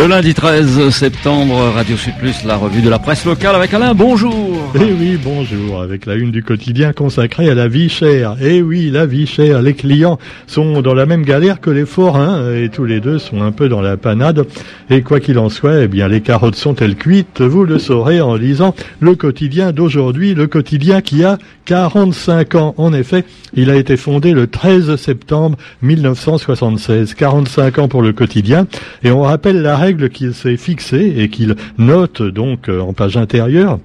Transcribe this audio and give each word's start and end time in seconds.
Le 0.00 0.06
lundi 0.06 0.32
13 0.32 0.88
septembre, 0.88 1.72
Radio 1.74 1.94
Sud 1.94 2.14
Plus, 2.18 2.44
la 2.44 2.56
revue 2.56 2.80
de 2.80 2.88
la 2.88 2.98
presse 2.98 3.26
locale 3.26 3.54
avec 3.54 3.74
Alain, 3.74 3.92
bonjour 3.92 4.34
Eh 4.74 4.94
oui, 4.98 5.18
bonjour, 5.22 5.82
avec 5.82 6.06
la 6.06 6.14
une 6.14 6.30
du 6.30 6.42
quotidien 6.42 6.94
consacrée 6.94 7.50
à 7.50 7.54
la 7.54 7.68
vie 7.68 7.90
chère. 7.90 8.34
Eh 8.40 8.62
oui, 8.62 8.88
la 8.90 9.04
vie 9.04 9.26
chère, 9.26 9.60
les 9.60 9.74
clients 9.74 10.18
sont 10.46 10.80
dans 10.80 10.94
la 10.94 11.04
même 11.04 11.22
galère 11.22 11.60
que 11.60 11.68
les 11.68 11.84
forains, 11.84 12.50
et 12.54 12.70
tous 12.70 12.86
les 12.86 13.00
deux 13.00 13.18
sont 13.18 13.42
un 13.42 13.52
peu 13.52 13.68
dans 13.68 13.82
la 13.82 13.98
panade. 13.98 14.46
Et 14.88 15.02
quoi 15.02 15.20
qu'il 15.20 15.38
en 15.38 15.50
soit, 15.50 15.82
eh 15.82 15.86
bien, 15.86 16.08
les 16.08 16.22
carottes 16.22 16.56
sont-elles 16.56 16.96
cuites? 16.96 17.42
Vous 17.42 17.66
le 17.66 17.78
saurez 17.78 18.22
en 18.22 18.36
lisant 18.36 18.74
le 19.00 19.14
quotidien 19.16 19.72
d'aujourd'hui, 19.72 20.32
le 20.32 20.46
quotidien 20.46 21.02
qui 21.02 21.24
a 21.24 21.36
45 21.66 22.54
ans. 22.54 22.74
En 22.78 22.94
effet, 22.94 23.26
il 23.52 23.68
a 23.68 23.76
été 23.76 23.98
fondé 23.98 24.32
le 24.32 24.46
13 24.46 24.96
septembre 24.96 25.58
1976. 25.82 27.12
45 27.12 27.78
ans 27.78 27.88
pour 27.88 28.00
le 28.00 28.14
quotidien. 28.14 28.66
Et 29.04 29.10
on 29.10 29.22
rappelle 29.22 29.60
la 29.60 29.76
règle 29.76 29.89
qu'il 30.10 30.34
s'est 30.34 30.56
fixée 30.56 31.14
et 31.16 31.28
qu'il 31.28 31.56
note 31.78 32.22
donc 32.22 32.68
euh, 32.68 32.80
en 32.80 32.92
page 32.92 33.16
intérieure. 33.16 33.78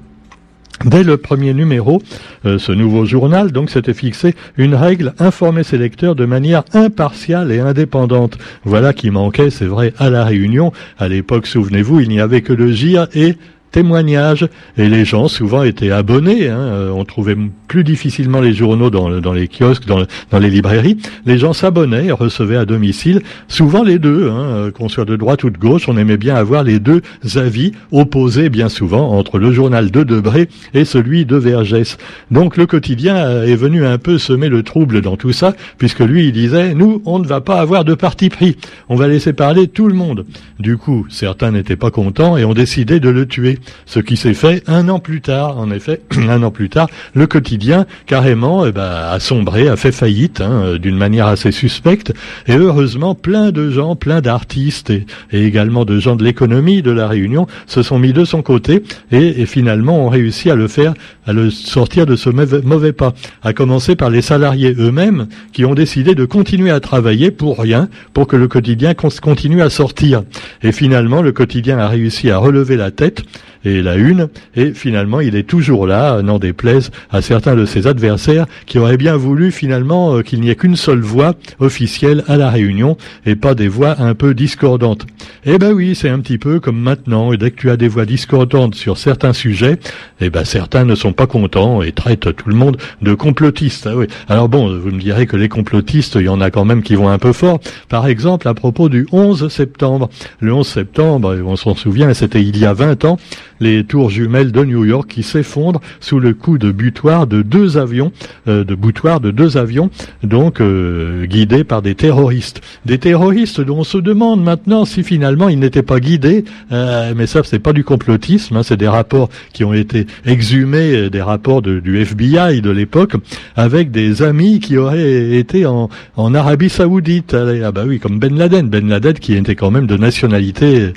Dès 0.84 1.04
le 1.04 1.16
premier 1.16 1.54
numéro, 1.54 2.02
euh, 2.46 2.60
ce 2.60 2.74
nouveau 2.74 3.06
journal 3.06 3.52
donc 3.52 3.70
s'était 3.70 3.94
fixé 3.94 4.36
une 4.58 4.76
règle 4.76 5.14
informer 5.20 5.64
ses 5.64 5.78
lecteurs 5.78 6.16
de 6.16 6.26
manière 6.26 6.64
impartiale 6.74 7.52
et 7.52 7.60
indépendante. 7.60 8.38
Voilà 8.66 8.92
qui 8.92 9.10
manquait, 9.10 9.50
c'est 9.50 9.66
vrai, 9.66 9.94
à 9.98 10.10
la 10.10 10.26
Réunion. 10.26 10.74
À 10.98 11.08
l'époque, 11.08 11.48
souvenez-vous, 11.48 12.02
il 12.02 12.10
n'y 12.10 12.20
avait 12.20 12.42
que 12.42 12.52
le 12.52 12.72
GIR 12.72 13.08
et 13.16 13.36
témoignages. 13.76 14.48
Et 14.78 14.88
les 14.88 15.04
gens 15.04 15.28
souvent 15.28 15.64
étaient 15.64 15.92
abonnés. 15.92 16.48
Hein. 16.48 16.60
Euh, 16.60 16.90
on 16.92 17.04
trouvait 17.04 17.36
plus 17.68 17.84
difficilement 17.84 18.40
les 18.40 18.54
journaux 18.54 18.90
dans, 18.90 19.34
les 19.34 19.50
kiosques, 19.50 19.86
dans, 19.86 20.40
les 20.40 20.50
librairies. 20.50 20.98
Les 21.26 21.38
gens 21.38 21.52
s'abonnaient, 21.52 22.10
recevaient 22.12 22.56
à 22.56 22.64
domicile, 22.64 23.22
souvent 23.50 23.84
les 23.84 24.00
deux, 24.00 24.30
hein, 24.30 24.40
euh, 24.40 24.72
qu'on 24.72 24.88
soit 24.88 25.04
de 25.04 25.18
droite 25.18 25.44
ou 25.44 25.50
de 25.50 25.58
gauche. 25.58 25.90
On 25.90 25.98
aimait 25.98 26.16
bien 26.16 26.36
avoir 26.36 26.64
les 26.64 26.80
deux 26.80 27.02
avis 27.36 27.74
opposés 27.92 28.48
bien 28.48 28.70
souvent 28.70 29.10
entre 29.10 29.40
le 29.40 29.52
journal 29.52 29.92
de 29.92 30.04
Debré 30.04 30.48
et 30.74 30.86
celui 30.86 31.26
de 31.26 31.36
Vergès. 31.36 31.98
Donc 32.32 32.56
le 32.56 32.68
quotidien 32.68 33.18
euh, 33.18 33.46
est 33.46 33.58
venu 33.58 33.86
un 33.86 33.98
peu 33.98 34.18
semer 34.18 34.48
le 34.48 34.64
trouble 34.64 35.02
dans 35.02 35.18
tout 35.18 35.34
ça, 35.34 35.54
puisque 35.78 36.00
lui 36.00 36.28
il 36.28 36.32
disait 36.32 36.74
nous 36.76 37.02
on 37.06 37.20
ne 37.20 37.28
va 37.28 37.42
pas 37.42 37.60
avoir 37.60 37.84
de 37.84 37.94
parti 37.94 38.30
pris, 38.30 38.56
on 38.88 38.96
va 38.96 39.10
laisser 39.10 39.34
parler 39.34 39.68
tout 39.68 39.90
le 39.90 39.96
monde. 39.96 40.26
Du 40.60 40.78
coup 40.78 41.06
certains 41.10 41.52
n'étaient 41.52 41.76
pas 41.76 41.92
contents 41.92 42.38
et 42.38 42.46
ont 42.46 42.54
décidé 42.54 43.02
de 43.02 43.10
le 43.10 43.26
tuer. 43.26 43.60
Ce 43.86 44.00
qui 44.00 44.18
s'est 44.18 44.34
fait 44.34 44.64
un 44.68 44.90
an 44.90 45.00
plus 45.00 45.22
tard, 45.22 45.58
en 45.58 45.72
effet, 45.72 46.02
un 46.30 46.44
an 46.44 46.52
plus 46.52 46.70
tard, 46.70 46.88
le 47.14 47.28
quotidien 47.28 47.86
carrément 48.06 48.66
eh 48.66 48.72
ben, 48.72 48.82
a 48.82 49.20
sombré, 49.20 49.68
a 49.68 49.76
fait 49.76 49.92
faillite 49.92 50.42
hein, 50.42 50.78
d'une 50.80 50.98
manière 50.98 51.28
assez 51.28 51.52
suspecte. 51.52 52.14
Et 52.48 52.56
heureusement, 52.56 53.16
plein 53.16 53.52
de 53.52 53.70
gens, 53.70 53.96
plein 53.96 54.22
d'artistes 54.22 54.90
et, 54.90 55.06
également 55.32 55.86
de 55.86 56.00
gens 56.00 56.16
de 56.16 56.24
l'économie 56.24 56.82
de 56.82 56.92
la 56.92 57.08
Réunion 57.08 57.48
se 57.68 57.82
sont 57.82 58.00
mis 58.00 58.14
de 58.14 58.26
son 58.26 58.42
côté 58.42 58.84
et, 59.12 59.46
finalement 59.46 60.06
ont 60.06 60.10
réussi 60.10 60.50
à 60.50 60.56
le 60.56 60.68
faire, 60.68 60.94
à 61.26 61.34
le 61.34 61.50
sortir 61.50 62.06
de 62.06 62.16
ce 62.16 62.30
mauvais, 62.30 62.94
pas. 62.94 63.14
À 63.44 63.54
commencer 63.54 63.96
par 63.96 64.10
les 64.10 64.22
salariés 64.22 64.74
eux-mêmes 64.78 65.28
qui 65.54 65.66
ont 65.66 65.76
décidé 65.76 66.16
de 66.16 66.26
continuer 66.26 66.72
à 66.72 66.80
travailler 66.80 67.32
pour 67.32 67.60
rien, 67.60 67.90
pour 68.14 68.28
que 68.28 68.36
le 68.36 68.48
quotidien 68.48 68.94
continue 68.94 69.62
à 69.62 69.70
sortir. 69.70 70.24
Et 70.64 70.72
finalement, 70.72 71.22
le 71.22 71.32
quotidien 71.32 71.78
a 71.80 71.88
réussi 71.88 72.32
à 72.32 72.38
relever 72.38 72.78
la 72.78 72.92
tête 72.92 73.24
et 73.66 73.82
la 73.82 73.96
une, 73.96 74.30
et 74.56 74.74
finalement 74.74 75.20
il 75.20 75.36
est 75.36 75.48
toujours 75.48 75.88
là, 75.88 76.22
n'en 76.22 76.40
déplaise 76.40 76.92
à 77.12 77.22
certains 77.22 77.56
de 77.56 77.66
ses 77.66 77.88
adversaires 77.88 78.46
qui 78.66 78.80
auraient 78.80 78.98
bien 78.98 79.18
voulu 79.18 79.52
finalement 79.52 80.16
euh, 80.16 80.22
qu'il 80.22 80.40
n'y 80.42 80.50
ait 80.50 80.56
qu'une 80.56 80.76
seule 80.76 81.02
voix 81.02 81.34
officielle 81.60 82.24
à 82.28 82.38
la 82.38 82.50
réunion 82.50 82.98
et 83.26 83.36
pas 83.36 83.56
des 83.56 83.68
voix 83.68 84.00
un 84.00 84.14
peu 84.14 84.34
discordantes. 84.34 85.06
Eh 85.46 85.58
ben 85.58 85.74
oui, 85.74 85.96
c'est 85.96 86.10
un 86.10 86.20
petit 86.20 86.38
peu 86.38 86.60
comme 86.60 86.80
maintenant, 86.80 87.34
et 87.34 87.38
dès 87.38 87.52
que 87.52 87.60
tu 87.60 87.70
as 87.70 87.78
des 87.78 87.88
voix 87.88 88.06
discordantes 88.06 88.76
sur 88.76 88.98
certains 88.98 89.34
sujets, 89.34 89.80
eh 90.22 90.30
ben 90.30 90.46
certains 90.46 90.86
ne 90.86 90.96
sont 90.96 91.14
pas 91.14 91.28
contents 91.28 91.82
et 91.82 91.92
traitent 91.92 92.36
tout 92.36 92.50
le 92.50 92.56
monde 92.56 92.78
de 93.02 93.14
complotistes. 93.14 93.88
Ah 93.88 93.96
oui. 93.96 94.08
Alors 94.28 94.50
bon, 94.50 94.78
vous 94.78 94.92
me 94.92 95.00
direz 95.00 95.26
que 95.26 95.38
les 95.38 95.50
complotistes, 95.50 96.16
il 96.16 96.26
y 96.26 96.30
en 96.30 96.42
a 96.42 96.52
quand 96.52 96.66
même 96.66 96.84
qui 96.84 96.96
vont 96.96 97.10
un 97.10 97.18
peu 97.18 97.34
fort. 97.34 97.60
Par 97.90 98.08
exemple, 98.08 98.48
à 98.48 98.54
propos 98.54 98.90
du 98.90 99.08
11 99.12 99.48
septembre. 99.50 100.10
Le 100.40 100.54
11 100.54 100.68
septembre, 100.68 101.36
on 101.46 101.56
s'en 101.56 101.76
souvient, 101.76 102.14
c'était 102.14 102.42
il 102.42 102.58
y 102.58 102.66
a 102.66 102.74
20 102.74 103.06
ans, 103.06 103.18
les 103.60 103.84
tours 103.84 104.10
jumelles 104.10 104.52
de 104.52 104.64
New 104.64 104.86
York 104.86 105.10
qui 105.10 105.24
s'effondrent 105.24 105.82
sous 106.00 106.20
le 106.20 106.34
coup 106.34 106.58
de 106.58 106.72
butoir 106.72 107.28
de 107.28 107.42
deux 107.42 107.78
avions, 107.78 108.12
euh, 108.48 108.64
de 108.64 108.76
boutoir 108.76 109.20
de 109.20 109.32
deux 109.32 109.58
avions, 109.58 109.90
donc 110.24 110.62
euh, 110.62 111.26
guidés 111.26 111.64
par 111.64 111.82
des 111.82 111.96
terroristes. 111.96 112.62
Des 112.86 112.98
terroristes 112.98 113.62
dont 113.62 113.80
on 113.80 113.84
se 113.84 113.98
demande 113.98 114.44
maintenant 114.44 114.86
si 114.86 115.04
finalement 115.04 115.50
ils 115.50 115.60
n'étaient 115.60 115.84
pas 115.84 116.00
guidés, 116.00 116.46
euh, 116.72 117.14
mais 117.16 117.28
ça 117.28 117.42
c'est 117.44 117.60
pas 117.60 117.74
du 117.74 117.84
complotisme, 117.84 118.58
hein, 118.58 118.64
c'est 118.64 118.78
des 118.78 118.88
rapports 118.88 119.30
qui 119.54 119.64
ont 119.64 119.74
été 119.74 120.08
exhumés, 120.26 121.10
des 121.10 121.22
rapports 121.22 121.62
du 121.62 122.00
FBI 122.00 122.62
de 122.62 122.70
l'époque, 122.70 123.16
avec 123.56 123.92
des 123.92 124.22
amis 124.22 124.60
qui 124.60 124.78
auraient 124.78 125.38
été 125.38 125.66
en, 125.66 125.90
en 126.16 126.34
Arabie 126.34 126.70
Saoudite. 126.70 127.34
Ah 127.36 127.72
bah 127.72 127.84
oui, 127.88 128.00
comme 128.00 128.20
Ben 128.20 128.36
Laden, 128.36 128.70
Ben 128.70 128.88
Laden 128.88 129.14
qui 129.14 129.34
était 129.34 129.56
quand 129.56 129.72
même 129.72 129.88
de 129.88 129.98
nationalité 129.98 130.94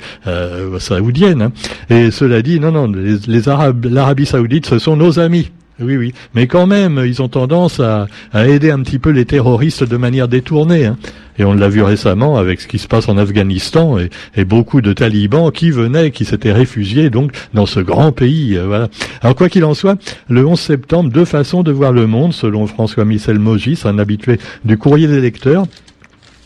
saoudienne. 0.79 1.41
Hein. 1.41 1.51
Et 1.89 2.11
cela 2.11 2.41
dit 2.41 2.48
non, 2.57 2.71
non, 2.71 2.87
les, 2.87 3.49
Arabes, 3.49 3.85
l'Arabie 3.85 4.25
Saoudite, 4.25 4.65
ce 4.65 4.79
sont 4.79 4.95
nos 4.95 5.19
amis. 5.19 5.51
Oui, 5.81 5.95
oui. 5.95 6.13
Mais 6.33 6.47
quand 6.47 6.67
même, 6.67 7.01
ils 7.05 7.21
ont 7.21 7.29
tendance 7.29 7.79
à, 7.79 8.07
aider 8.33 8.71
un 8.71 8.81
petit 8.81 8.99
peu 8.99 9.11
les 9.11 9.25
terroristes 9.25 9.83
de 9.83 9.97
manière 9.97 10.27
détournée. 10.27 10.85
Hein. 10.85 10.97
Et 11.37 11.45
on 11.45 11.53
l'a 11.53 11.69
vu 11.69 11.81
récemment 11.81 12.37
avec 12.37 12.59
ce 12.59 12.67
qui 12.67 12.79
se 12.79 12.87
passe 12.87 13.07
en 13.07 13.17
Afghanistan 13.17 13.97
et, 14.35 14.45
beaucoup 14.45 14.81
de 14.81 14.91
talibans 14.91 15.51
qui 15.51 15.71
venaient, 15.71 16.11
qui 16.11 16.25
s'étaient 16.25 16.51
réfugiés 16.51 17.09
donc 17.09 17.31
dans 17.53 17.65
ce 17.65 17.79
grand 17.79 18.11
pays. 18.11 18.57
Euh, 18.57 18.65
voilà. 18.65 18.89
Alors 19.21 19.35
quoi 19.35 19.47
qu'il 19.47 19.63
en 19.63 19.73
soit, 19.73 19.97
le 20.27 20.45
11 20.45 20.59
septembre, 20.59 21.11
deux 21.11 21.25
façons 21.25 21.63
de 21.63 21.71
voir 21.71 21.93
le 21.93 22.07
monde, 22.07 22.33
selon 22.33 22.67
François 22.67 23.05
Michel 23.05 23.39
Mogis, 23.39 23.81
un 23.85 23.99
habitué 23.99 24.37
du 24.65 24.77
courrier 24.77 25.07
des 25.07 25.21
lecteurs. 25.21 25.65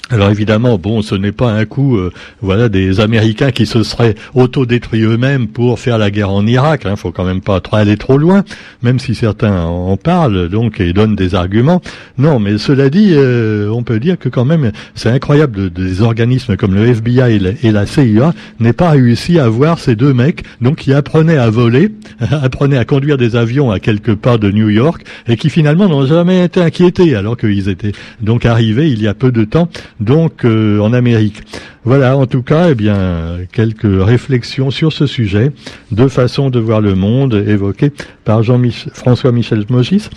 Alors 0.10 0.30
évidemment, 0.30 0.78
bon, 0.78 1.02
ce 1.02 1.16
n'est 1.16 1.32
pas 1.32 1.54
un 1.54 1.64
coup, 1.64 1.96
euh, 1.96 2.12
voilà, 2.42 2.68
des 2.68 3.00
Américains 3.00 3.52
qui 3.52 3.66
se 3.66 3.84
seraient 3.84 4.16
autodétruits 4.36 5.04
eux-mêmes 5.04 5.48
pour 5.48 5.80
faire 5.80 5.98
la 5.98 6.12
guerre 6.12 6.30
en 6.30 6.46
Irak. 6.46 6.82
Il 6.84 6.90
hein, 6.90 6.98
faut 6.98 7.12
quand 7.12 7.24
même 7.24 7.40
pas 7.40 7.62
aller 7.72 7.96
trop 7.96 8.18
loin, 8.18 8.44
même 8.82 9.00
si 9.00 9.16
certains 9.16 9.64
en 9.64 9.96
parlent 9.96 10.50
donc 10.50 10.82
et 10.82 10.92
donnent 10.92 11.16
des 11.16 11.36
arguments. 11.36 11.82
Non, 12.18 12.40
mais 12.40 12.58
cela 12.58 12.90
dit, 12.90 13.14
euh, 13.14 13.70
on 13.70 13.84
peut 13.84 14.02
dire 14.02 14.20
que 14.20 14.28
quand 14.28 14.44
même, 14.44 14.74
c'est 14.94 15.10
incroyable 15.10 15.56
de, 15.56 15.70
des 15.70 16.02
organismes 16.02 16.58
comme 16.58 16.76
le 16.76 16.86
FBI 16.86 17.40
et 17.64 17.72
la, 17.72 17.86
CIA 17.86 18.34
n'aient 18.60 18.74
pas 18.74 18.90
réussi 18.90 19.40
à 19.40 19.48
voir 19.48 19.80
ces 19.80 19.96
deux 19.96 20.14
mecs, 20.14 20.44
donc 20.60 20.80
qui 20.80 20.94
apprenaient 20.94 21.38
à 21.38 21.50
voler, 21.50 21.92
apprenaient 22.30 22.78
à 22.78 22.86
conduire 22.86 23.18
des 23.18 23.38
avions 23.38 23.72
à 23.72 23.80
quelque 23.80 24.12
part 24.12 24.38
de 24.38 24.52
New 24.52 24.70
York 24.70 25.06
et 25.30 25.38
qui 25.38 25.50
finalement 25.50 25.88
n'ont 25.88 26.06
jamais 26.06 26.44
été 26.44 26.62
inquiétés 26.62 27.16
alors 27.16 27.38
qu'ils 27.38 27.70
étaient 27.70 27.94
donc 28.20 28.46
arrivés 28.46 28.90
il 28.90 29.02
y 29.02 29.08
a 29.08 29.14
peu 29.14 29.32
de 29.32 29.46
temps 29.46 29.70
donc 30.00 30.46
euh, 30.46 30.80
en 30.80 30.94
Amérique. 30.94 31.42
Voilà, 31.86 32.16
en 32.16 32.28
tout 32.28 32.44
cas, 32.44 32.70
eh 32.70 32.76
bien, 32.76 33.40
quelques 33.52 33.82
réflexions 33.84 34.72
sur 34.72 34.94
ce 34.94 35.06
sujet, 35.06 35.52
deux 35.92 36.08
façons 36.08 36.50
de 36.50 36.58
voir 36.58 36.80
le 36.80 36.96
monde 36.96 37.34
évoquées 37.46 37.92
par 38.24 38.42
Jean-François 38.42 39.34
Michel 39.34 39.66
Mogis, 39.70 40.10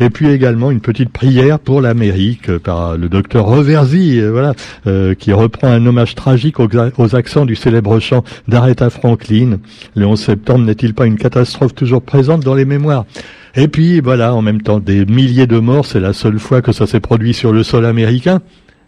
et 0.00 0.10
puis 0.10 0.28
également 0.28 0.70
une 0.70 0.80
petite 0.80 1.08
prière 1.08 1.58
pour 1.58 1.80
l'Amérique 1.80 2.58
par 2.58 2.98
le 2.98 3.08
docteur 3.08 3.46
Reversy, 3.46 4.20
euh, 4.20 4.32
voilà, 4.32 4.52
euh, 4.86 5.14
qui 5.14 5.32
reprend 5.32 5.68
un 5.68 5.86
hommage 5.86 6.14
tragique 6.14 6.60
aux, 6.60 6.68
aux 6.98 7.16
accents 7.16 7.46
du 7.46 7.56
célèbre 7.56 7.98
chant 8.00 8.22
d'Aretha 8.46 8.90
Franklin. 8.90 9.60
Le 9.94 10.06
11 10.06 10.20
septembre 10.20 10.66
n'est-il 10.66 10.92
pas 10.92 11.06
une 11.06 11.16
catastrophe 11.16 11.74
toujours 11.74 12.02
présente 12.02 12.42
dans 12.42 12.54
les 12.54 12.66
mémoires? 12.66 13.06
Et 13.56 13.68
puis 13.68 14.00
voilà, 14.00 14.34
en 14.34 14.42
même 14.42 14.60
temps, 14.60 14.80
des 14.80 15.06
milliers 15.06 15.46
de 15.46 15.58
morts, 15.58 15.86
c'est 15.86 16.00
la 16.00 16.12
seule 16.12 16.38
fois 16.38 16.60
que 16.60 16.72
ça 16.72 16.86
s'est 16.86 17.00
produit 17.00 17.32
sur 17.32 17.52
le 17.52 17.62
sol 17.62 17.86
américain. 17.86 18.42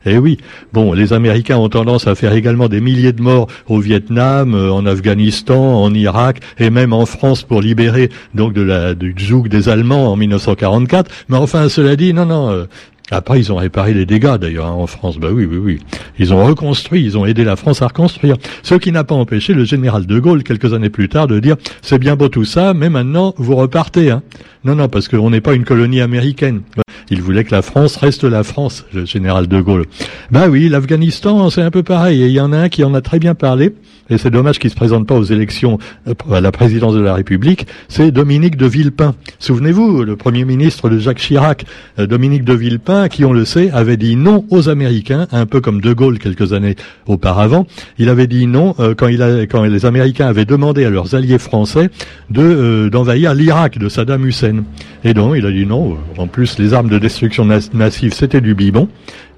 Eh 0.09 0.19
oui. 0.19 0.39
Bon, 0.73 0.93
les 0.93 1.13
Américains 1.13 1.57
ont 1.57 1.69
tendance 1.69 2.07
à 2.07 2.15
faire 2.15 2.33
également 2.33 2.69
des 2.69 2.81
milliers 2.81 3.13
de 3.13 3.21
morts 3.21 3.49
au 3.67 3.81
Vietnam, 3.81 4.55
euh, 4.55 4.71
en 4.71 4.87
Afghanistan, 4.87 5.83
en 5.83 5.93
Irak 5.93 6.41
et 6.59 6.71
même 6.71 6.93
en 6.93 7.07
France 7.07 7.43
pour 7.43 7.61
libérer 7.61 8.11
donc 8.33 8.53
de 8.53 8.63
la 8.63 8.95
du 8.95 9.15
joug 9.17 9.49
des 9.49 9.69
Allemands 9.69 10.13
en 10.13 10.17
1944. 10.17 11.11
Mais 11.29 11.37
enfin, 11.37 11.69
cela 11.69 11.97
dit, 11.97 12.15
non, 12.15 12.25
non. 12.25 12.51
Euh, 12.51 12.67
après, 13.11 13.39
ils 13.39 13.53
ont 13.53 13.57
réparé 13.57 13.95
les 13.95 14.07
dégâts 14.07 14.37
d'ailleurs 14.37 14.67
hein, 14.67 14.73
en 14.73 14.87
France. 14.87 15.19
Bah 15.19 15.29
oui, 15.33 15.45
oui, 15.45 15.59
oui. 15.59 15.79
Ils 16.19 16.33
ont 16.33 16.45
reconstruit, 16.45 17.05
ils 17.05 17.19
ont 17.19 17.27
aidé 17.27 17.45
la 17.45 17.57
France 17.57 17.83
à 17.83 17.89
reconstruire. 17.89 18.37
Ce 18.63 18.75
qui 18.75 18.93
n'a 18.93 19.05
pas 19.05 19.15
empêché 19.15 19.55
le 19.55 19.65
général 19.65 20.07
de 20.07 20.19
Gaulle, 20.19 20.43
quelques 20.43 20.73
années 20.73 20.91
plus 20.91 21.09
tard, 21.09 21.27
de 21.27 21.39
dire 21.41 21.57
c'est 21.83 21.99
bien 21.99 22.17
beau 22.17 22.29
tout 22.29 22.45
ça, 22.45 22.75
mais 22.75 22.91
maintenant 22.91 23.35
vous 23.39 23.57
repartez. 23.57 24.11
Hein. 24.11 24.23
Non, 24.65 24.75
non, 24.75 24.89
parce 24.89 25.09
qu'on 25.09 25.31
n'est 25.31 25.41
pas 25.41 25.55
une 25.55 25.65
colonie 25.65 26.01
américaine. 26.01 26.63
Il 27.11 27.23
voulait 27.23 27.45
que 27.45 27.55
la 27.55 27.63
France 27.63 27.97
reste 27.97 28.25
la 28.25 28.43
France, 28.43 28.85
le 28.93 29.05
général 29.05 29.47
de 29.47 29.61
Gaulle. 29.61 29.87
Bah 30.31 30.49
oui, 30.49 30.69
l'Afghanistan, 30.69 31.51
c'est 31.51 31.63
un 31.63 31.71
peu 31.71 31.83
pareil. 31.83 32.23
Et 32.23 32.27
il 32.27 32.33
y 32.33 32.41
en 32.41 32.53
a 32.53 32.59
un 32.59 32.69
qui 32.69 32.85
en 32.85 32.95
a 32.95 33.01
très 33.01 33.19
bien 33.19 33.35
parlé 33.35 33.73
et 34.09 34.19
c'est 34.19 34.31
dommage 34.31 34.59
qu'il 34.59 34.71
se 34.71 34.77
présente 34.77 35.07
pas 35.07 35.17
aux 35.17 35.25
élections 35.25 35.79
euh, 36.07 36.15
à 36.33 36.41
la 36.41 36.53
présidence 36.53 36.95
de 36.95 37.01
la 37.01 37.15
République, 37.15 37.67
c'est 37.89 38.11
Dominique 38.11 38.57
de 38.57 38.67
Villepin. 38.67 39.15
Souvenez-vous, 39.39 40.05
le 40.05 40.17
premier 40.17 40.45
ministre 40.45 40.89
de 40.89 40.99
Jacques 40.99 41.19
Chirac, 41.19 41.65
euh, 41.99 42.07
Dominique 42.07 42.45
de 42.45 42.55
Villepin, 42.55 43.09
qui 43.09 43.25
on 43.25 43.33
le 43.33 43.45
sait, 43.45 43.71
avait 43.73 43.97
dit 43.97 44.17
non 44.17 44.45
aux 44.51 44.69
Américains, 44.69 45.27
un 45.33 45.47
peu 45.47 45.61
comme 45.61 45.81
De 45.81 45.93
Gaulle 45.93 46.19
quelques 46.19 46.53
années 46.53 46.77
auparavant. 47.07 47.67
Il 47.99 48.09
avait 48.09 48.29
dit 48.29 48.47
non 48.47 48.75
euh, 48.79 48.95
quand 48.95 49.09
les 49.09 49.87
Américains 49.87 50.29
avaient 50.29 50.45
demandé 50.45 50.85
à 50.85 50.91
leurs 50.91 51.15
alliés 51.15 51.39
français 51.39 51.91
de 52.31 52.89
d'envahir 52.93 53.35
l'Irak 53.35 53.79
de 53.79 53.89
Saddam 53.89 54.25
Hussein. 54.27 54.65
Et 55.05 55.15
donc 55.15 55.35
il 55.37 55.47
a 55.47 55.51
dit 55.51 55.67
non. 55.67 55.97
En 56.17 56.27
plus, 56.27 56.59
les 56.59 56.75
armes 56.75 56.89
de 56.89 56.96
destruction 56.99 57.45
massive, 57.73 58.13
c'était 58.15 58.41
du 58.41 58.55
bidon. 58.55 58.89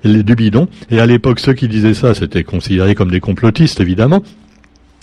Du 0.05 0.35
bidon. 0.35 0.69
Et 0.91 1.01
à 1.01 1.07
l'époque, 1.07 1.41
ceux 1.41 1.55
qui 1.55 1.69
disaient 1.69 1.95
ça, 1.95 2.15
c'était 2.15 2.45
considéré 2.45 2.95
comme 2.95 3.11
des 3.11 3.21
complotistes, 3.21 3.81
évidemment. 3.81 4.23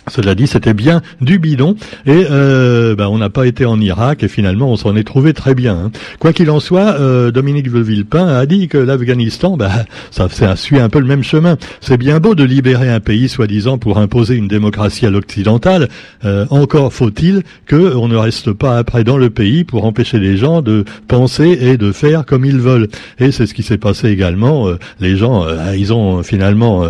Cela 0.08 0.36
dit, 0.36 0.48
c'était 0.48 0.74
bien 0.74 1.02
du 1.22 1.40
bidon 1.40 1.76
et 2.06 2.26
euh, 2.30 2.96
ben, 2.96 3.08
on 3.08 3.18
n'a 3.18 3.30
pas 3.30 3.48
été 3.48 3.66
en 3.66 3.80
Irak 3.80 4.24
et 4.24 4.28
finalement 4.28 4.72
on 4.72 4.76
s'en 4.76 4.96
est 4.96 5.04
trouvé 5.04 5.34
très 5.34 5.56
bien. 5.56 5.76
Hein. 5.76 5.92
Quoi 6.20 6.32
qu'il 6.32 6.50
en 6.52 6.60
soit, 6.60 7.00
euh, 7.00 7.32
Dominique 7.32 7.68
Villepin 7.68 8.28
a 8.28 8.46
dit 8.46 8.68
que 8.68 8.78
l'Afghanistan, 8.78 9.58
ben, 9.58 9.72
ça, 10.12 10.28
suit 10.56 10.80
un 10.80 10.90
peu 10.90 11.00
le 11.00 11.08
même 11.08 11.24
chemin. 11.24 11.58
C'est 11.82 11.98
bien 11.98 12.20
beau 12.20 12.36
de 12.36 12.44
libérer 12.44 12.90
un 12.90 13.00
pays 13.00 13.30
soi-disant 13.30 13.78
pour 13.78 13.98
imposer 13.98 14.36
une 14.36 14.48
démocratie 14.48 15.06
à 15.08 15.10
l'occidentale. 15.10 15.90
Euh, 16.24 16.46
encore 16.52 16.94
faut-il 16.94 17.42
qu'on 17.68 18.08
ne 18.08 18.16
reste 18.16 18.52
pas 18.52 18.78
après 18.78 19.04
dans 19.04 19.18
le 19.18 19.32
pays 19.32 19.64
pour 19.64 19.86
empêcher 19.86 20.20
les 20.20 20.38
gens 20.38 20.62
de 20.62 20.86
penser 21.08 21.58
et 21.62 21.78
de 21.78 21.92
faire 21.92 22.26
comme 22.26 22.46
ils 22.46 22.60
veulent. 22.60 22.90
Et 23.20 23.32
c'est 23.32 23.48
ce 23.48 23.56
qui 23.56 23.64
s'est 23.64 23.80
passé 23.80 24.10
également. 24.10 24.68
Euh, 24.68 24.78
les 25.00 25.18
gens, 25.18 25.46
ils 25.76 25.94
ont 25.94 26.22
finalement 26.24 26.86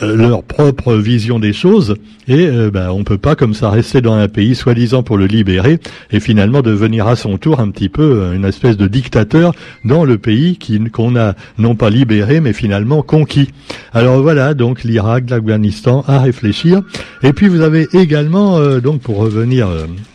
leur 0.00 0.42
propre 0.42 0.94
vision 0.94 1.38
des 1.38 1.52
choses 1.52 1.96
et 2.28 2.48
euh, 2.56 2.70
ben, 2.70 2.90
on 2.90 3.04
peut 3.04 3.18
pas 3.18 3.36
comme 3.36 3.54
ça 3.54 3.70
rester 3.70 4.00
dans 4.00 4.14
un 4.14 4.28
pays 4.28 4.54
soi-disant 4.54 5.02
pour 5.02 5.16
le 5.16 5.26
libérer 5.26 5.78
et 6.10 6.20
finalement 6.20 6.62
devenir 6.62 7.06
à 7.06 7.16
son 7.16 7.38
tour 7.38 7.60
un 7.60 7.70
petit 7.70 7.88
peu 7.88 8.02
euh, 8.02 8.32
une 8.34 8.44
espèce 8.44 8.76
de 8.76 8.86
dictateur 8.86 9.52
dans 9.84 10.04
le 10.04 10.18
pays 10.18 10.58
qu'on 10.92 11.16
a 11.16 11.34
non 11.58 11.74
pas 11.74 11.90
libéré 11.90 12.40
mais 12.40 12.52
finalement 12.52 13.02
conquis. 13.02 13.50
Alors 13.92 14.20
voilà 14.20 14.54
donc 14.54 14.82
l'Irak, 14.84 15.30
l'Afghanistan 15.30 16.04
à 16.06 16.18
réfléchir. 16.18 16.82
Et 17.22 17.32
puis 17.32 17.48
vous 17.48 17.60
avez 17.60 17.86
également 17.92 18.58
euh, 18.58 18.80
donc 18.80 19.00
pour 19.00 19.18
revenir 19.18 19.68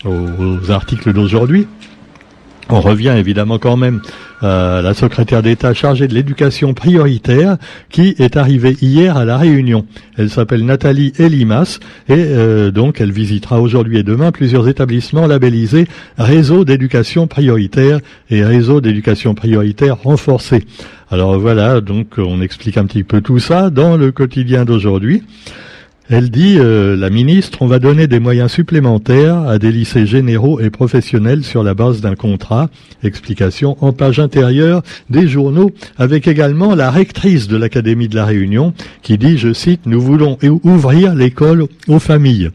aux 0.06 0.72
articles 0.72 1.14
d'aujourd'hui, 1.14 1.68
on 2.72 2.80
revient 2.80 3.14
évidemment 3.18 3.58
quand 3.58 3.78
même 3.78 4.02
à 4.42 4.82
la 4.82 4.94
secrétaire 4.94 5.44
d'État 5.44 5.74
chargée 5.74 6.08
de 6.08 6.14
l'éducation 6.14 6.74
prioritaire 6.74 7.58
qui 7.90 8.16
est 8.18 8.38
arrivée 8.38 8.76
hier 8.82 9.18
à 9.18 9.26
la 9.26 9.38
Réunion. 9.38 9.86
Elle 10.18 10.30
s'appelle 10.30 10.66
Nathalie 10.66 11.14
Elimas 11.20 11.80
et 12.10 12.14
euh, 12.18 12.72
donc 12.72 13.02
elle 13.02 13.12
visitera 13.12 13.62
aujourd'hui 13.62 14.00
et 14.00 14.04
demain 14.04 14.32
plusieurs 14.32 14.68
établissements 14.68 15.28
labellisés 15.28 15.88
réseau 16.18 16.66
d'éducation 16.66 17.28
prioritaire 17.28 18.00
et 18.30 18.44
réseau 18.44 18.82
d'éducation 18.82 19.36
prioritaire 19.36 19.98
renforcé. 20.02 20.66
Alors 21.12 21.38
voilà, 21.38 21.82
donc 21.82 22.14
on 22.18 22.42
explique 22.42 22.78
un 22.78 22.86
petit 22.86 23.04
peu 23.04 23.22
tout 23.22 23.40
ça 23.40 23.70
dans 23.70 23.98
le 23.98 24.12
quotidien 24.12 24.66
d'aujourd'hui. 24.66 25.24
Elle 26.14 26.30
dit, 26.30 26.58
euh, 26.60 26.98
la 26.98 27.10
ministre, 27.10 27.60
on 27.62 27.68
va 27.68 27.80
donner 27.80 28.06
des 28.06 28.20
moyens 28.20 28.52
supplémentaires 28.52 29.48
à 29.48 29.60
des 29.60 29.72
lycées 29.72 30.06
généraux 30.06 30.60
et 30.60 30.70
professionnels 30.70 31.46
sur 31.46 31.64
la 31.64 31.74
base 31.74 32.02
d'un 32.02 32.16
contrat. 32.16 32.70
Explication 33.02 33.78
en 33.80 33.94
page 33.94 34.20
intérieure 34.20 34.84
des 35.10 35.30
journaux, 35.30 35.72
avec 35.98 36.28
également 36.28 36.76
la 36.76 36.92
rectrice 36.92 37.48
de 37.48 37.56
l'Académie 37.56 38.10
de 38.10 38.18
la 38.18 38.26
Réunion 38.26 38.74
qui 39.04 39.18
dit, 39.18 39.38
je 39.38 39.54
cite, 39.54 39.86
nous 39.86 40.02
voulons 40.02 40.38
ouvrir 40.64 41.16
l'école 41.16 41.68
aux 41.88 42.00
familles. 42.00 42.50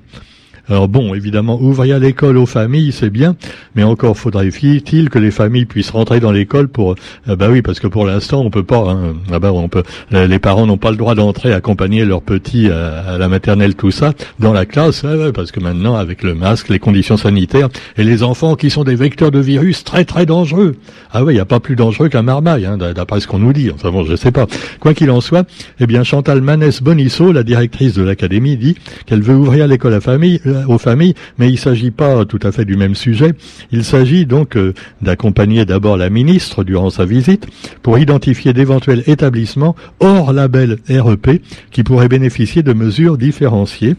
Alors 0.68 0.88
bon, 0.88 1.14
évidemment, 1.14 1.60
ouvrir 1.60 2.00
l'école 2.00 2.36
aux 2.36 2.46
familles, 2.46 2.90
c'est 2.90 3.10
bien, 3.10 3.36
mais 3.76 3.84
encore 3.84 4.18
faudrait-il 4.18 5.10
que 5.10 5.18
les 5.18 5.30
familles 5.30 5.64
puissent 5.64 5.90
rentrer 5.90 6.18
dans 6.18 6.32
l'école 6.32 6.66
pour... 6.66 6.96
Euh, 7.28 7.36
bah 7.36 7.46
oui, 7.50 7.62
parce 7.62 7.78
que 7.78 7.86
pour 7.86 8.04
l'instant, 8.04 8.40
on 8.40 8.50
peut 8.50 8.64
pas. 8.64 8.78
Hein, 8.78 9.14
ah 9.32 9.38
bah, 9.38 9.52
on 9.52 9.68
peut. 9.68 9.84
Les 10.10 10.38
parents 10.40 10.66
n'ont 10.66 10.76
pas 10.76 10.90
le 10.90 10.96
droit 10.96 11.14
d'entrer, 11.14 11.52
accompagner 11.52 12.04
leurs 12.04 12.22
petits 12.22 12.68
à, 12.68 13.16
la 13.16 13.28
maternelle, 13.28 13.76
tout 13.76 13.92
ça, 13.92 14.12
dans 14.40 14.52
la 14.52 14.66
classe, 14.66 15.04
parce 15.34 15.52
que 15.52 15.60
maintenant, 15.60 15.94
avec 15.94 16.24
le 16.24 16.34
masque, 16.34 16.68
les 16.68 16.80
conditions 16.80 17.16
sanitaires, 17.16 17.68
et 17.96 18.02
les 18.02 18.24
enfants 18.24 18.56
qui 18.56 18.70
sont 18.70 18.82
des 18.82 18.96
vecteurs 18.96 19.30
de 19.30 19.38
virus 19.38 19.84
très 19.84 20.04
très 20.04 20.26
dangereux. 20.26 20.74
Ah 21.12 21.22
oui, 21.22 21.34
il 21.34 21.36
n'y 21.36 21.40
a 21.40 21.46
pas 21.46 21.60
plus 21.60 21.76
dangereux 21.76 22.08
qu'un 22.08 22.22
marmaille, 22.22 22.66
hein, 22.66 22.76
d'après 22.76 23.20
ce 23.20 23.28
qu'on 23.28 23.38
nous 23.38 23.52
dit. 23.52 23.70
Enfin 23.72 23.90
bon, 23.90 24.04
je 24.04 24.16
sais 24.16 24.32
pas. 24.32 24.46
Quoi 24.80 24.94
qu'il 24.94 25.10
en 25.12 25.20
soit, 25.20 25.46
eh 25.78 25.86
bien 25.86 26.02
Chantal 26.02 26.40
Manès 26.40 26.82
Bonisso, 26.82 27.30
la 27.30 27.44
directrice 27.44 27.94
de 27.94 28.02
l'académie, 28.02 28.56
dit 28.56 28.76
qu'elle 29.06 29.22
veut 29.22 29.36
ouvrir 29.36 29.68
l'école 29.68 29.94
à 29.94 30.00
famille 30.00 30.40
aux 30.68 30.78
familles, 30.78 31.14
mais 31.38 31.48
il 31.48 31.52
ne 31.52 31.58
s'agit 31.58 31.90
pas 31.90 32.24
tout 32.24 32.40
à 32.42 32.52
fait 32.52 32.64
du 32.64 32.76
même 32.76 32.94
sujet. 32.94 33.32
Il 33.72 33.84
s'agit 33.84 34.26
donc 34.26 34.56
euh, 34.56 34.74
d'accompagner 35.02 35.64
d'abord 35.64 35.96
la 35.96 36.10
ministre 36.10 36.64
durant 36.64 36.90
sa 36.90 37.04
visite 37.04 37.46
pour 37.82 37.98
identifier 37.98 38.52
d'éventuels 38.52 39.02
établissements 39.06 39.76
hors 40.00 40.32
label 40.32 40.78
REP 40.88 41.42
qui 41.70 41.82
pourraient 41.82 42.08
bénéficier 42.08 42.62
de 42.62 42.72
mesures 42.72 43.18
différenciées. 43.18 43.96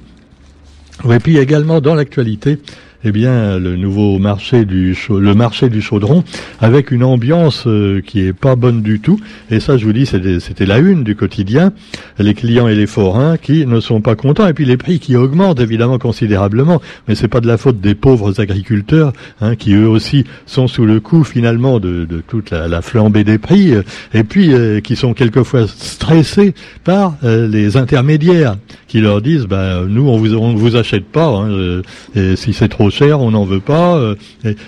Et 1.09 1.19
puis 1.19 1.37
également 1.37 1.79
dans 1.79 1.93
l'actualité, 1.93 2.59
eh 3.03 3.11
bien, 3.11 3.59
le 3.59 3.75
nouveau 3.75 4.17
marché 4.17 4.65
du 4.65 4.97
le 5.09 5.35
marché 5.35 5.69
du 5.69 5.81
chaudron 5.81 6.23
avec 6.59 6.89
une 6.89 7.03
ambiance 7.03 7.65
euh, 7.67 8.01
qui 8.01 8.21
est 8.21 8.33
pas 8.33 8.55
bonne 8.55 8.81
du 8.81 8.99
tout. 8.99 9.19
Et 9.51 9.59
ça, 9.59 9.77
je 9.77 9.85
vous 9.85 9.93
dis, 9.93 10.05
c'était 10.05 10.65
la 10.65 10.79
une 10.79 11.03
du 11.03 11.15
quotidien. 11.15 11.73
Les 12.17 12.33
clients 12.33 12.67
et 12.67 12.75
les 12.75 12.87
forains 12.87 13.37
qui 13.37 13.65
ne 13.67 13.79
sont 13.79 14.01
pas 14.01 14.15
contents. 14.15 14.47
Et 14.47 14.53
puis 14.53 14.65
les 14.65 14.77
prix 14.77 14.99
qui 14.99 15.15
augmentent 15.15 15.59
évidemment 15.59 15.99
considérablement. 15.99 16.81
Mais 17.07 17.13
c'est 17.13 17.27
pas 17.27 17.39
de 17.39 17.47
la 17.47 17.57
faute 17.57 17.79
des 17.79 17.93
pauvres 17.93 18.41
agriculteurs 18.41 19.13
hein, 19.41 19.55
qui 19.55 19.73
eux 19.73 19.87
aussi 19.87 20.25
sont 20.47 20.67
sous 20.67 20.85
le 20.85 20.99
coup 20.99 21.23
finalement 21.23 21.79
de, 21.79 22.07
toute 22.27 22.49
la, 22.49 22.81
flambée 22.81 23.23
des 23.23 23.37
prix. 23.37 23.73
Et 24.13 24.23
puis 24.23 24.53
euh, 24.53 24.79
qui 24.79 24.95
sont 24.95 25.13
quelquefois 25.13 25.67
stressés 25.67 26.55
par 26.83 27.15
euh, 27.23 27.47
les 27.47 27.77
intermédiaires 27.77 28.57
qui 28.87 29.01
leur 29.01 29.21
disent, 29.21 29.45
bah, 29.45 29.83
nous 29.87 30.07
on 30.07 30.17
vous 30.17 30.33
on 30.33 30.55
vous 30.55 30.75
achète 30.75 31.05
pas. 31.05 31.27
Hein, 31.27 31.81
et 32.15 32.35
si 32.35 32.53
c'est 32.53 32.69
trop 32.69 32.86
cher, 32.89 33.19
on 33.19 33.31
n'en 33.31 33.45
veut 33.45 33.59
pas. 33.59 33.95
Euh, 33.97 34.15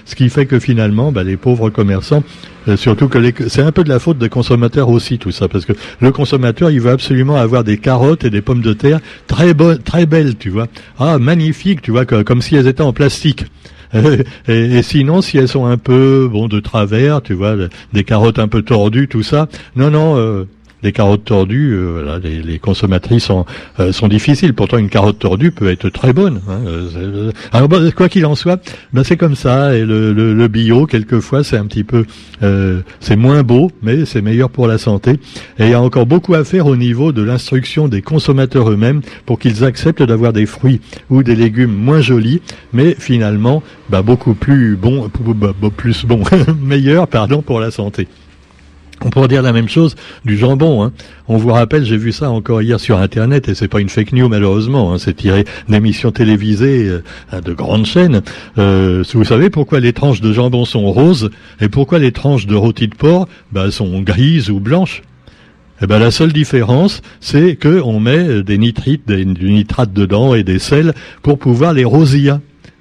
ce 0.05 0.15
qui 0.15 0.29
fait 0.29 0.45
que 0.45 0.59
finalement, 0.59 1.11
bah, 1.11 1.23
les 1.23 1.37
pauvres 1.37 1.69
commerçants, 1.69 2.23
euh, 2.67 2.77
surtout 2.77 3.07
que 3.07 3.19
c'est 3.47 3.61
un 3.61 3.71
peu 3.71 3.83
de 3.83 3.89
la 3.89 3.99
faute 3.99 4.17
des 4.17 4.29
consommateurs 4.29 4.89
aussi 4.89 5.17
tout 5.17 5.31
ça, 5.31 5.47
parce 5.47 5.65
que 5.65 5.73
le 5.99 6.11
consommateur, 6.11 6.71
il 6.71 6.81
veut 6.81 6.91
absolument 6.91 7.35
avoir 7.35 7.63
des 7.63 7.77
carottes 7.77 8.25
et 8.25 8.29
des 8.29 8.41
pommes 8.41 8.61
de 8.61 8.73
terre 8.73 8.99
très 9.27 9.53
bonnes, 9.53 9.79
très 9.79 10.05
belles, 10.05 10.37
tu 10.37 10.49
vois. 10.49 10.67
Ah, 10.99 11.17
magnifiques, 11.19 11.81
tu 11.81 11.91
vois, 11.91 12.05
comme 12.05 12.41
si 12.41 12.55
elles 12.55 12.67
étaient 12.67 12.81
en 12.81 12.93
plastique. 12.93 13.45
Et, 14.47 14.83
sinon, 14.83 15.21
si 15.21 15.37
elles 15.37 15.47
sont 15.47 15.65
un 15.65 15.77
peu 15.77 16.29
bon 16.31 16.47
de 16.47 16.59
travers, 16.59 17.21
tu 17.21 17.33
vois, 17.33 17.55
des 17.93 18.03
carottes 18.03 18.39
un 18.39 18.47
peu 18.47 18.61
tordues, 18.61 19.07
tout 19.07 19.23
ça, 19.23 19.47
non, 19.75 19.89
non, 19.89 20.17
euh, 20.17 20.47
les 20.83 20.91
carottes 20.91 21.25
tordues, 21.25 21.73
euh, 21.73 22.19
les, 22.19 22.59
consommatrices 22.59 23.25
sont, 23.25 23.45
euh, 23.79 23.91
sont 23.91 24.07
difficiles. 24.07 24.53
Pourtant, 24.53 24.77
une 24.77 24.89
carotte 24.89 25.19
tordue 25.19 25.51
peut 25.51 25.69
être 25.69 25.89
très 25.89 26.13
bonne. 26.13 26.41
Hein. 26.47 26.59
Euh, 26.65 27.31
alors, 27.51 27.69
quoi 27.95 28.09
qu'il 28.09 28.25
en 28.25 28.35
soit, 28.35 28.61
ben, 28.93 29.03
c'est 29.03 29.17
comme 29.17 29.35
ça. 29.35 29.75
Et 29.75 29.85
le, 29.85 30.13
le, 30.13 30.47
bio, 30.47 30.85
quelquefois, 30.85 31.43
c'est 31.43 31.57
un 31.57 31.65
petit 31.65 31.83
peu, 31.83 32.05
c'est 32.99 33.15
moins 33.15 33.43
beau, 33.43 33.71
mais 33.81 34.05
c'est 34.05 34.21
meilleur 34.21 34.49
pour 34.49 34.67
la 34.67 34.77
santé. 34.77 35.11
Et 35.59 35.65
il 35.65 35.69
y 35.69 35.73
a 35.73 35.81
encore 35.81 36.05
beaucoup 36.05 36.33
à 36.33 36.43
faire 36.43 36.65
au 36.65 36.75
niveau 36.75 37.11
de 37.11 37.21
l'instruction 37.21 37.87
des 37.87 38.01
consommateurs 38.01 38.69
eux-mêmes 38.69 39.01
pour 39.25 39.39
qu'ils 39.39 39.63
acceptent 39.63 40.03
d'avoir 40.03 40.33
des 40.33 40.45
fruits 40.45 40.81
ou 41.09 41.23
des 41.23 41.35
légumes 41.35 41.73
moins 41.73 42.01
jolis, 42.01 42.41
mais 42.73 42.95
finalement, 42.97 43.61
ben, 43.89 44.01
beaucoup 44.01 44.33
plus 44.33 44.75
bons, 44.75 45.09
plus 45.75 46.05
bons, 46.05 46.23
meilleurs, 46.61 47.07
pardon, 47.07 47.41
pour 47.41 47.59
la 47.59 47.71
santé. 47.71 48.07
On 49.03 49.09
pourrait 49.09 49.29
dire 49.29 49.41
la 49.41 49.53
même 49.53 49.69
chose 49.69 49.95
du 50.25 50.37
jambon. 50.37 50.83
Hein. 50.83 50.91
On 51.27 51.37
vous 51.37 51.49
rappelle, 51.49 51.85
j'ai 51.85 51.97
vu 51.97 52.11
ça 52.11 52.29
encore 52.31 52.61
hier 52.61 52.79
sur 52.79 52.97
Internet, 52.97 53.47
et 53.47 53.55
c'est 53.55 53.67
pas 53.67 53.79
une 53.79 53.89
fake 53.89 54.13
news 54.13 54.27
malheureusement, 54.27 54.93
hein, 54.93 54.97
c'est 54.97 55.15
tiré 55.15 55.45
d'émissions 55.69 56.11
télévisées 56.11 56.89
euh, 57.33 57.41
de 57.41 57.53
grandes 57.53 57.85
chaînes. 57.85 58.21
Euh, 58.57 59.03
vous 59.13 59.23
savez 59.23 59.49
pourquoi 59.49 59.79
les 59.79 59.93
tranches 59.93 60.21
de 60.21 60.33
jambon 60.33 60.65
sont 60.65 60.91
roses 60.91 61.29
et 61.61 61.69
pourquoi 61.69 61.99
les 61.99 62.11
tranches 62.11 62.45
de 62.45 62.55
rôti 62.55 62.87
de 62.87 62.95
porc 62.95 63.27
bah, 63.51 63.71
sont 63.71 64.01
grises 64.01 64.49
ou 64.49 64.59
blanches? 64.59 65.01
Eh 65.81 65.87
ben, 65.87 65.97
la 65.97 66.11
seule 66.11 66.33
différence, 66.33 67.01
c'est 67.21 67.55
qu'on 67.55 68.01
met 68.01 68.43
des 68.43 68.57
nitrites, 68.57 69.07
des, 69.07 69.23
du 69.23 69.49
nitrate 69.49 69.93
dedans 69.93 70.35
et 70.35 70.43
des 70.43 70.59
sels 70.59 70.93
pour 71.21 71.39
pouvoir 71.39 71.71
les 71.73 71.85
rosir. 71.85 72.39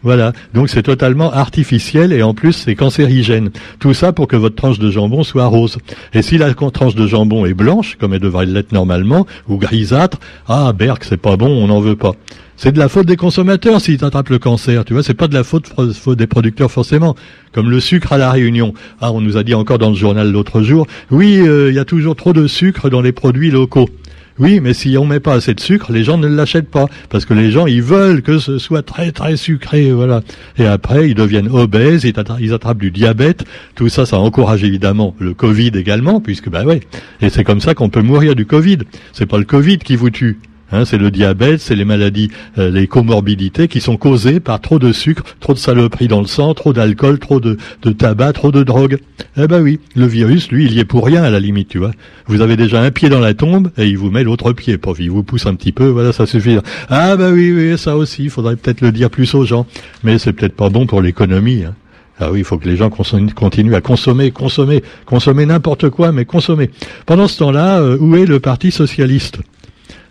Voilà. 0.09 0.33
Donc 0.55 0.71
c'est 0.71 0.85
totalement 0.85 1.31
artificiel 1.31 2.15
et 2.15 2.23
en 2.23 2.33
plus 2.33 2.55
c'est 2.55 2.75
cancérigène. 2.75 3.51
Tout 3.79 3.93
ça 3.93 4.15
pour 4.15 4.27
que 4.27 4.37
votre 4.37 4.57
tranche 4.57 4.79
de 4.79 4.91
jambon 4.91 5.23
soit 5.23 5.45
rose. 5.45 5.77
Et 6.15 6.23
si 6.23 6.39
la 6.39 6.55
tranche 6.55 6.95
de 6.95 7.07
jambon 7.07 7.45
est 7.45 7.53
blanche, 7.53 7.97
comme 8.01 8.15
elle 8.15 8.21
devrait 8.21 8.47
l'être 8.47 8.73
normalement, 8.73 9.27
ou 9.51 9.59
grisâtre, 9.59 10.17
ah 10.47 10.73
Berk, 10.73 11.05
c'est 11.05 11.19
pas 11.19 11.37
bon, 11.37 11.51
on 11.51 11.67
n'en 11.67 11.81
veut 11.81 11.95
pas. 11.95 12.15
C'est 12.57 12.73
de 12.73 12.79
la 12.79 12.89
faute 12.89 13.05
des 13.05 13.17
consommateurs 13.17 13.83
s'ils 13.83 14.03
attrapent 14.03 14.31
le 14.31 14.39
cancer, 14.39 14.87
tu 14.87 14.95
vois, 14.95 15.03
c'est 15.03 15.13
pas 15.13 15.29
de 15.29 15.35
la 15.35 15.45
faute, 15.45 15.71
des 16.17 16.27
producteurs 16.27 16.71
forcément. 16.71 17.15
Comme 17.53 17.69
le 17.69 17.79
sucre 17.79 18.15
à 18.15 18.17
la 18.17 18.31
Réunion. 18.31 18.73
Ah, 19.03 19.13
on 19.13 19.21
nous 19.21 19.37
a 19.37 19.43
dit 19.43 19.55
encore 19.55 19.77
dans 19.77 19.91
le 19.91 19.95
journal 19.95 20.33
l'autre 20.33 20.63
jour, 20.63 20.87
oui, 21.11 21.39
euh, 21.39 21.69
il 21.69 21.75
y 21.75 21.79
a 21.79 21.85
toujours 21.85 22.17
trop 22.17 22.33
de 22.33 22.47
sucre 22.47 22.89
dans 22.89 23.03
les 23.03 23.13
produits 23.13 23.51
locaux. 23.51 23.91
Oui, 24.39 24.61
mais 24.61 24.73
si 24.73 24.97
on 24.97 25.05
met 25.05 25.19
pas 25.19 25.35
assez 25.35 25.53
de 25.53 25.61
sucre, 25.61 25.91
les 25.93 26.05
gens 26.05 26.17
ne 26.17 26.29
l'achètent 26.29 26.71
pas 26.71 26.87
parce 27.09 27.25
que 27.25 27.35
les 27.35 27.51
gens 27.51 27.67
ils 27.67 27.83
veulent 27.83 28.23
que 28.23 28.39
ce 28.39 28.59
soit 28.59 28.83
très 28.83 29.11
très 29.11 29.37
sucré, 29.37 29.91
voilà. 29.91 30.23
Et 30.59 30.67
après 30.67 31.09
ils 31.09 31.15
deviennent 31.15 31.49
obèses, 31.49 32.05
ils 32.05 32.53
attrapent, 32.53 32.79
du 32.79 32.91
diabète. 32.91 33.45
Tout 33.75 33.89
ça, 33.89 34.07
ça 34.07 34.19
encourage 34.19 34.63
évidemment 34.63 35.15
le 35.19 35.35
Covid 35.35 35.73
également, 35.75 36.21
puisque 36.21 36.49
bah 36.49 36.65
ouais. 36.65 36.81
Et 37.21 37.31
c'est 37.31 37.45
comme 37.45 37.61
ça 37.61 37.75
qu'on 37.75 37.89
peut 37.89 38.03
mourir 38.03 38.37
du 38.37 38.47
Covid. 38.47 38.79
C'est 39.13 39.27
pas 39.27 39.39
le 39.39 39.45
Covid 39.45 39.79
qui 39.79 39.97
vous 39.97 40.11
tue, 40.11 40.39
Hein, 40.71 40.85
c'est 40.85 40.99
le 40.99 41.11
diabète, 41.11 41.61
c'est 41.61 41.75
les 41.75 41.87
maladies, 41.87 42.31
euh, 42.59 42.71
les 42.71 42.87
comorbidités 42.87 43.69
qui 43.69 43.81
sont 43.81 43.97
causées 43.97 44.39
par 44.39 44.61
trop 44.61 44.79
de 44.79 44.93
sucre, 44.93 45.23
trop 45.41 45.55
de 45.55 45.59
saloperie 45.59 46.09
dans 46.09 46.21
le 46.21 46.27
sang, 46.27 46.53
trop 46.53 46.75
d'alcool, 46.75 47.19
trop 47.19 47.41
de, 47.41 47.57
tabac, 47.97 48.35
trop 48.35 48.53
de 48.53 48.63
drogue. 48.63 48.99
Eh 49.39 49.47
ben 49.47 49.63
oui, 49.63 49.81
le 49.95 50.07
virus, 50.07 50.51
lui, 50.51 50.67
il 50.67 50.75
y 50.75 50.81
est 50.81 50.85
pour 50.85 51.07
rien 51.07 51.23
à 51.23 51.31
la 51.31 51.41
limite, 51.41 51.69
tu 51.69 51.79
vois. 51.79 51.93
Vous 52.27 52.43
avez 52.43 52.57
déjà 52.57 52.83
un 52.83 52.91
pied 52.91 53.09
dans 53.09 53.21
la 53.21 53.33
tombe 53.33 53.71
et 53.79 53.87
il 53.87 53.97
vous 53.97 54.11
met 54.11 54.25
l'autre 54.25 54.53
pied, 54.53 54.77
pauvre. 54.77 55.01
Il 55.01 55.11
vous 55.11 55.23
pousse 55.23 55.47
un 55.47 55.55
petit 55.55 55.73
peu, 55.73 55.87
voilà, 55.87 56.13
ça 56.13 56.27
suffit. 56.27 56.59
Ah 56.91 57.17
ben 57.17 57.33
oui, 57.33 57.51
oui, 57.53 57.79
ça 57.79 57.97
aussi, 57.97 58.25
il 58.25 58.31
faudrait 58.31 58.57
peut-être 58.57 58.83
le 58.83 58.93
dire 58.93 59.09
plus 59.09 59.35
aux 59.35 59.47
gens. 59.47 59.67
Mais 60.05 60.19
c'est 60.19 60.35
peut-être 60.35 60.55
pas 60.55 60.69
bon 60.69 60.87
pour 60.87 61.01
l'économie. 61.01 61.65
Hein. 61.65 61.75
Ah 62.21 62.31
oui, 62.31 62.41
il 62.41 62.45
faut 62.45 62.59
que 62.59 62.69
les 62.69 62.77
gens 62.77 62.91
continuent 62.91 63.75
à 63.75 63.81
consommer, 63.81 64.33
consommer, 64.33 64.83
consommer 65.07 65.47
n'importe 65.47 65.89
quoi, 65.89 66.11
mais 66.11 66.25
consommer. 66.25 66.69
Pendant 67.07 67.29
ce 67.29 67.39
temps-là, 67.39 67.79
euh, 67.79 67.97
où 67.99 68.17
est 68.17 68.27
le 68.27 68.41
Parti 68.41 68.71
socialiste? 68.73 69.39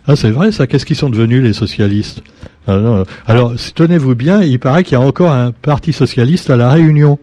Ah, 0.08 0.16
c'est 0.16 0.30
vrai 0.30 0.52
ça. 0.52 0.66
Qu'est-ce 0.66 0.86
qu'ils 0.86 0.96
sont 0.96 1.10
devenus 1.10 1.42
les 1.42 1.52
socialistes? 1.52 2.22
Ah, 2.66 3.04
Alors, 3.26 3.54
tenez-vous 3.74 4.14
bien, 4.14 4.42
il 4.42 4.58
paraît 4.58 4.82
qu'il 4.82 4.92
y 4.92 4.96
a 4.96 5.00
encore 5.00 5.32
un 5.32 5.52
parti 5.52 5.92
socialiste 5.92 6.50
à 6.50 6.56
la 6.56 6.70
Réunion. 6.70 7.18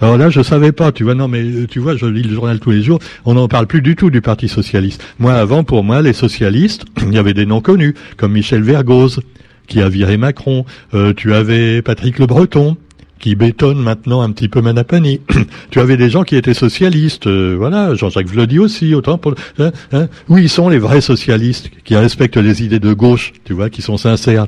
Alors 0.00 0.18
là, 0.18 0.28
je 0.28 0.42
savais 0.42 0.72
pas, 0.72 0.92
tu 0.92 1.04
vois, 1.04 1.14
non, 1.14 1.28
mais 1.28 1.42
euh, 1.42 1.66
tu 1.66 1.78
vois, 1.78 1.96
je 1.96 2.04
lis 2.04 2.22
le 2.22 2.34
journal 2.34 2.58
tous 2.60 2.70
les 2.70 2.82
jours, 2.82 2.98
on 3.24 3.34
n'en 3.34 3.48
parle 3.48 3.66
plus 3.66 3.80
du 3.80 3.96
tout 3.96 4.10
du 4.10 4.20
Parti 4.20 4.46
Socialiste. 4.46 5.02
Moi, 5.18 5.32
avant, 5.32 5.64
pour 5.64 5.84
moi, 5.84 6.02
les 6.02 6.12
socialistes, 6.12 6.84
il 7.02 7.14
y 7.14 7.18
avait 7.18 7.32
des 7.32 7.46
noms 7.46 7.62
connus, 7.62 7.94
comme 8.18 8.32
Michel 8.32 8.62
Vergoz, 8.62 9.20
qui 9.66 9.80
a 9.80 9.88
viré 9.88 10.18
Macron, 10.18 10.66
euh, 10.94 11.14
tu 11.14 11.32
avais 11.32 11.80
Patrick 11.80 12.18
Le 12.18 12.26
Breton, 12.26 12.76
qui 13.18 13.34
bétonne 13.34 13.78
maintenant 13.78 14.22
un 14.22 14.30
petit 14.30 14.48
peu 14.48 14.60
Manapani. 14.60 15.20
tu 15.70 15.80
avais 15.80 15.96
des 15.96 16.10
gens 16.10 16.22
qui 16.22 16.36
étaient 16.36 16.54
socialistes, 16.54 17.26
euh, 17.26 17.54
voilà, 17.58 17.94
Jean-Jacques 17.94 18.28
Vlody 18.28 18.58
aussi, 18.58 18.94
autant 18.94 19.18
pour... 19.18 19.34
Hein, 19.58 19.72
hein. 19.92 20.08
Où 20.28 20.38
ils 20.38 20.48
sont 20.48 20.68
les 20.68 20.78
vrais 20.78 21.00
socialistes 21.00 21.70
qui 21.84 21.96
respectent 21.96 22.36
les 22.36 22.62
idées 22.62 22.78
de 22.78 22.92
gauche, 22.92 23.32
tu 23.44 23.52
vois, 23.52 23.70
qui 23.70 23.82
sont 23.82 23.96
sincères 23.96 24.46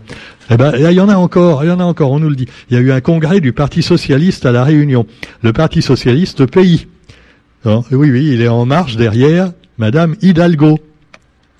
Eh 0.50 0.56
ben, 0.56 0.72
il 0.78 0.92
y 0.92 1.00
en 1.00 1.08
a 1.08 1.16
encore, 1.16 1.64
il 1.64 1.68
y 1.68 1.72
en 1.72 1.80
a 1.80 1.84
encore, 1.84 2.12
on 2.12 2.20
nous 2.20 2.30
le 2.30 2.36
dit. 2.36 2.46
Il 2.70 2.76
y 2.76 2.78
a 2.78 2.80
eu 2.80 2.92
un 2.92 3.00
congrès 3.00 3.40
du 3.40 3.52
Parti 3.52 3.82
socialiste 3.82 4.46
à 4.46 4.52
la 4.52 4.64
Réunion, 4.64 5.06
le 5.42 5.52
Parti 5.52 5.82
socialiste 5.82 6.46
pays. 6.46 6.86
oui, 7.64 7.82
oui, 8.10 8.30
il 8.32 8.42
est 8.42 8.48
en 8.48 8.66
marche 8.66 8.96
derrière 8.96 9.52
Madame 9.78 10.16
Hidalgo 10.22 10.78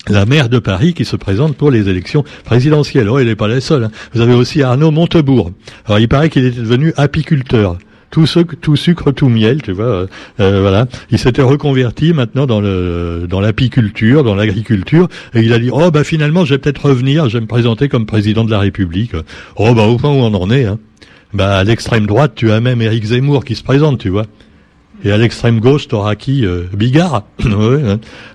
la 0.09 0.25
maire 0.25 0.49
de 0.49 0.59
Paris 0.59 0.93
qui 0.93 1.05
se 1.05 1.15
présente 1.15 1.55
pour 1.55 1.71
les 1.71 1.87
élections 1.89 2.23
présidentielles. 2.43 3.09
Oh, 3.09 3.19
elle 3.19 3.27
n'est 3.27 3.35
pas 3.35 3.47
la 3.47 3.61
seule. 3.61 3.85
Hein. 3.85 3.91
Vous 4.13 4.21
avez 4.21 4.33
aussi 4.33 4.61
Arnaud 4.63 4.91
Montebourg. 4.91 5.51
Alors, 5.85 5.99
il 5.99 6.07
paraît 6.07 6.29
qu'il 6.29 6.45
était 6.45 6.59
devenu 6.59 6.93
apiculteur. 6.97 7.77
Tout, 8.11 8.25
tout 8.59 8.75
sucre, 8.75 9.11
tout 9.11 9.29
miel, 9.29 9.61
tu 9.61 9.71
vois. 9.71 9.85
Euh, 9.85 10.07
euh, 10.39 10.61
voilà. 10.61 10.87
Il 11.11 11.19
s'était 11.19 11.43
reconverti 11.43 12.11
maintenant 12.11 12.47
dans 12.47 12.59
le 12.59 13.27
dans 13.29 13.39
l'apiculture, 13.39 14.23
dans 14.23 14.33
l'agriculture, 14.33 15.07
et 15.35 15.41
il 15.41 15.53
a 15.53 15.59
dit 15.59 15.69
oh 15.71 15.91
bah 15.91 16.03
finalement 16.03 16.43
je 16.43 16.55
vais 16.55 16.57
peut-être 16.57 16.87
revenir, 16.87 17.29
je 17.29 17.37
vais 17.37 17.41
me 17.41 17.47
présenter 17.47 17.87
comme 17.87 18.07
président 18.07 18.43
de 18.43 18.49
la 18.49 18.57
République. 18.57 19.11
Oh 19.57 19.75
bah 19.75 19.83
au 19.83 19.97
point 19.97 20.09
où 20.09 20.23
on 20.23 20.33
en 20.33 20.49
est. 20.49 20.65
Hein. 20.65 20.79
Bah 21.35 21.57
à 21.57 21.63
l'extrême 21.63 22.07
droite, 22.07 22.31
tu 22.33 22.51
as 22.51 22.59
même 22.59 22.81
Éric 22.81 23.03
Zemmour 23.05 23.45
qui 23.45 23.53
se 23.53 23.61
présente, 23.61 23.99
tu 23.99 24.09
vois. 24.09 24.25
Et 25.03 25.11
à 25.11 25.17
l'extrême 25.17 25.61
gauche, 25.61 25.87
t'auras 25.87 26.15
qui 26.15 26.45
euh, 26.45 26.63
Bigard. 26.73 27.23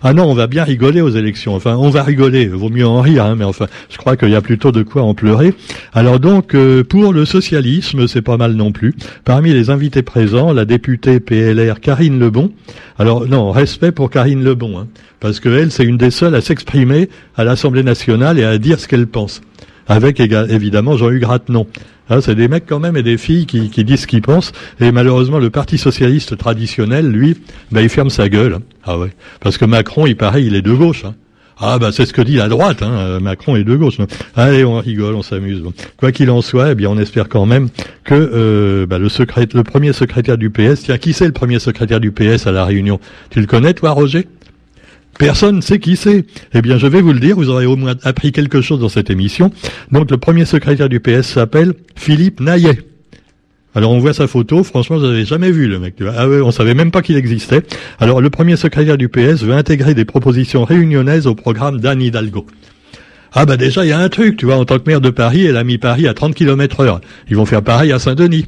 Ah 0.02 0.12
non, 0.12 0.24
on 0.24 0.34
va 0.34 0.46
bien 0.46 0.64
rigoler 0.64 1.00
aux 1.00 1.10
élections. 1.10 1.54
Enfin, 1.54 1.76
on 1.76 1.88
va 1.88 2.02
rigoler. 2.02 2.46
Vaut 2.46 2.68
mieux 2.68 2.86
en 2.86 3.00
rire, 3.00 3.24
hein, 3.24 3.36
mais 3.36 3.44
enfin, 3.44 3.66
je 3.90 3.96
crois 3.96 4.16
qu'il 4.16 4.28
y 4.28 4.34
a 4.34 4.42
plutôt 4.42 4.70
de 4.70 4.82
quoi 4.82 5.02
en 5.02 5.14
pleurer. 5.14 5.54
Alors 5.94 6.20
donc, 6.20 6.54
euh, 6.54 6.84
pour 6.84 7.12
le 7.12 7.24
socialisme, 7.24 8.06
c'est 8.06 8.22
pas 8.22 8.36
mal 8.36 8.52
non 8.52 8.72
plus. 8.72 8.94
Parmi 9.24 9.52
les 9.52 9.70
invités 9.70 10.02
présents, 10.02 10.52
la 10.52 10.64
députée 10.64 11.20
PLR 11.20 11.80
Karine 11.80 12.18
Lebon. 12.18 12.50
Alors 12.98 13.26
non, 13.26 13.50
respect 13.50 13.92
pour 13.92 14.10
Karine 14.10 14.44
Lebon, 14.44 14.78
hein, 14.78 14.88
parce 15.20 15.40
que 15.40 15.48
elle, 15.48 15.70
c'est 15.70 15.84
une 15.84 15.96
des 15.96 16.10
seules 16.10 16.34
à 16.34 16.40
s'exprimer 16.40 17.08
à 17.36 17.44
l'Assemblée 17.44 17.82
nationale 17.82 18.38
et 18.38 18.44
à 18.44 18.58
dire 18.58 18.78
ce 18.78 18.88
qu'elle 18.88 19.06
pense. 19.06 19.40
Avec 19.88 20.20
évidemment 20.20 20.96
Jean-Hugues 20.96 21.24
Rattenon. 21.24 21.66
Ah, 22.10 22.20
c'est 22.20 22.34
des 22.34 22.48
mecs 22.48 22.66
quand 22.66 22.80
même 22.80 22.96
et 22.96 23.02
des 23.02 23.16
filles 23.16 23.46
qui, 23.46 23.84
disent 23.84 24.02
ce 24.02 24.06
qu'ils 24.06 24.22
pensent. 24.22 24.52
Et 24.80 24.92
malheureusement, 24.92 25.38
le 25.38 25.48
Parti 25.48 25.78
socialiste 25.78 26.36
traditionnel, 26.36 27.10
lui, 27.10 27.36
ben, 27.72 27.80
il 27.80 27.88
ferme 27.88 28.10
sa 28.10 28.28
gueule. 28.28 28.58
Ah 28.84 28.98
ouais. 28.98 29.10
Parce 29.40 29.56
que 29.56 29.64
Macron, 29.64 30.06
il 30.06 30.16
paraît, 30.16 30.44
il 30.44 30.54
est 30.54 30.62
de 30.62 30.72
gauche. 30.72 31.04
Hein. 31.06 31.14
Ah 31.58 31.78
bah 31.78 31.92
c'est 31.92 32.04
ce 32.04 32.12
que 32.12 32.20
dit 32.20 32.34
la 32.34 32.48
droite, 32.48 32.82
hein. 32.82 33.20
Macron 33.20 33.54
est 33.54 33.64
de 33.64 33.76
gauche. 33.76 33.98
Allez, 34.34 34.64
on 34.64 34.80
rigole, 34.80 35.14
on 35.14 35.22
s'amuse. 35.22 35.62
Quoi 35.96 36.10
qu'il 36.10 36.28
en 36.30 36.42
soit, 36.42 36.72
eh 36.72 36.74
bien 36.74 36.90
on 36.90 36.98
espère 36.98 37.28
quand 37.28 37.46
même 37.46 37.68
que 38.02 38.14
euh, 38.14 38.86
bah, 38.86 38.98
le, 38.98 39.06
le 39.06 39.62
premier 39.62 39.92
secrétaire 39.92 40.36
du 40.36 40.50
PS, 40.50 40.82
tiens, 40.82 40.98
qui 40.98 41.12
c'est 41.12 41.26
le 41.26 41.32
premier 41.32 41.60
secrétaire 41.60 42.00
du 42.00 42.10
PS 42.10 42.48
à 42.48 42.52
la 42.52 42.64
Réunion? 42.64 42.98
Tu 43.30 43.40
le 43.40 43.46
connais 43.46 43.72
toi, 43.72 43.92
Roger? 43.92 44.26
Personne 45.18 45.56
ne 45.56 45.60
sait 45.60 45.78
qui 45.78 45.96
c'est. 45.96 46.24
Eh 46.54 46.62
bien, 46.62 46.78
je 46.78 46.86
vais 46.86 47.00
vous 47.00 47.12
le 47.12 47.20
dire, 47.20 47.36
vous 47.36 47.48
aurez 47.48 47.66
au 47.66 47.76
moins 47.76 47.94
appris 48.02 48.32
quelque 48.32 48.60
chose 48.60 48.80
dans 48.80 48.88
cette 48.88 49.10
émission. 49.10 49.50
Donc, 49.92 50.10
le 50.10 50.16
premier 50.16 50.44
secrétaire 50.44 50.88
du 50.88 51.00
PS 51.00 51.22
s'appelle 51.22 51.74
Philippe 51.94 52.40
Naillet. 52.40 52.80
Alors, 53.76 53.90
on 53.90 53.98
voit 53.98 54.14
sa 54.14 54.28
photo, 54.28 54.62
franchement, 54.62 54.98
je 55.00 55.06
n'avais 55.06 55.24
jamais 55.24 55.50
vu 55.50 55.66
le 55.66 55.78
mec. 55.78 55.94
Ah 56.16 56.28
ouais, 56.28 56.40
on 56.40 56.52
savait 56.52 56.74
même 56.74 56.90
pas 56.90 57.02
qu'il 57.02 57.16
existait. 57.16 57.62
Alors, 57.98 58.20
le 58.20 58.30
premier 58.30 58.56
secrétaire 58.56 58.96
du 58.96 59.08
PS 59.08 59.42
veut 59.42 59.54
intégrer 59.54 59.94
des 59.94 60.04
propositions 60.04 60.64
réunionnaises 60.64 61.26
au 61.26 61.34
programme 61.34 61.80
d'Anne 61.80 62.02
Hidalgo. 62.02 62.46
Ah 63.32 63.46
bah 63.46 63.56
déjà, 63.56 63.84
il 63.84 63.88
y 63.88 63.92
a 63.92 63.98
un 63.98 64.08
truc, 64.08 64.36
tu 64.36 64.46
vois, 64.46 64.56
en 64.56 64.64
tant 64.64 64.78
que 64.78 64.88
maire 64.88 65.00
de 65.00 65.10
Paris, 65.10 65.44
elle 65.44 65.56
a 65.56 65.64
mis 65.64 65.78
Paris 65.78 66.06
à 66.06 66.14
30 66.14 66.36
km 66.36 66.80
heure. 66.80 67.00
Ils 67.28 67.36
vont 67.36 67.46
faire 67.46 67.62
pareil 67.62 67.90
à 67.90 67.98
Saint-Denis 67.98 68.46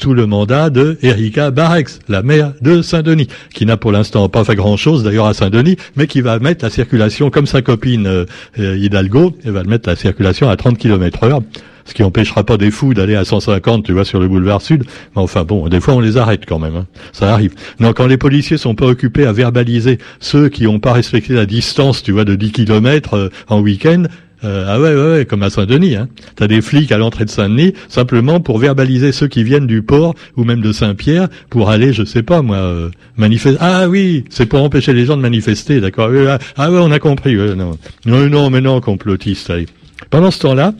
sous 0.00 0.14
le 0.14 0.26
mandat 0.26 0.70
de 0.70 0.98
Erika 1.02 1.50
Barex, 1.50 2.00
la 2.08 2.22
maire 2.22 2.52
de 2.60 2.82
Saint-Denis, 2.82 3.28
qui 3.54 3.66
n'a 3.66 3.76
pour 3.76 3.92
l'instant 3.92 4.28
pas 4.28 4.44
fait 4.44 4.54
grand-chose 4.54 5.02
d'ailleurs 5.02 5.26
à 5.26 5.34
Saint-Denis, 5.34 5.76
mais 5.96 6.06
qui 6.06 6.20
va 6.20 6.38
mettre 6.38 6.64
la 6.64 6.70
circulation, 6.70 7.30
comme 7.30 7.46
sa 7.46 7.62
copine 7.62 8.06
euh, 8.06 8.24
euh, 8.58 8.76
Hidalgo, 8.76 9.36
elle 9.44 9.52
va 9.52 9.64
mettre 9.64 9.88
la 9.88 9.96
circulation 9.96 10.48
à 10.48 10.56
30 10.56 10.78
km 10.78 11.24
heure, 11.24 11.40
ce 11.84 11.94
qui 11.94 12.02
empêchera 12.02 12.44
pas 12.44 12.56
des 12.56 12.70
fous 12.70 12.94
d'aller 12.94 13.14
à 13.14 13.24
150, 13.24 13.84
tu 13.84 13.92
vois, 13.92 14.04
sur 14.04 14.20
le 14.20 14.28
boulevard 14.28 14.60
Sud. 14.60 14.84
Mais 15.14 15.22
enfin 15.22 15.44
bon, 15.44 15.68
des 15.68 15.80
fois 15.80 15.94
on 15.94 16.00
les 16.00 16.16
arrête 16.16 16.44
quand 16.46 16.58
même, 16.58 16.76
hein. 16.76 16.86
ça 17.12 17.32
arrive. 17.32 17.54
Non, 17.80 17.92
quand 17.92 18.06
les 18.06 18.18
policiers 18.18 18.58
sont 18.58 18.74
pas 18.74 18.86
occupés 18.86 19.26
à 19.26 19.32
verbaliser 19.32 19.98
ceux 20.20 20.48
qui 20.48 20.64
n'ont 20.64 20.80
pas 20.80 20.92
respecté 20.92 21.32
la 21.32 21.46
distance, 21.46 22.02
tu 22.02 22.12
vois, 22.12 22.24
de 22.24 22.34
10 22.34 22.52
km 22.52 23.14
euh, 23.14 23.28
en 23.48 23.60
week-end, 23.60 24.04
euh, 24.46 24.64
ah 24.68 24.80
ouais, 24.80 24.94
ouais, 24.94 25.24
comme 25.24 25.42
à 25.42 25.50
Saint-Denis. 25.50 25.96
Hein. 25.96 26.08
T'as 26.36 26.46
des 26.46 26.60
flics 26.60 26.92
à 26.92 26.98
l'entrée 26.98 27.24
de 27.24 27.30
Saint-Denis 27.30 27.74
simplement 27.88 28.40
pour 28.40 28.58
verbaliser 28.58 29.12
ceux 29.12 29.26
qui 29.26 29.42
viennent 29.42 29.66
du 29.66 29.82
port 29.82 30.14
ou 30.36 30.44
même 30.44 30.60
de 30.60 30.72
Saint-Pierre 30.72 31.28
pour 31.50 31.70
aller, 31.70 31.92
je 31.92 32.04
sais 32.04 32.22
pas 32.22 32.42
moi, 32.42 32.56
euh, 32.56 32.90
manifester. 33.16 33.58
Ah 33.60 33.88
oui, 33.88 34.24
c'est 34.30 34.46
pour 34.46 34.62
empêcher 34.62 34.92
les 34.92 35.04
gens 35.04 35.16
de 35.16 35.22
manifester, 35.22 35.80
d'accord. 35.80 36.10
Ah, 36.28 36.38
ah 36.56 36.70
ouais, 36.70 36.78
on 36.80 36.90
a 36.90 36.98
compris. 36.98 37.34
non. 37.34 37.76
non, 38.04 38.28
non, 38.28 38.50
mais 38.50 38.60
non, 38.60 38.80
complotiste. 38.80 39.50
Allez. 39.50 39.66
Pendant 40.10 40.30
ce 40.30 40.38
temps-là, 40.40 40.72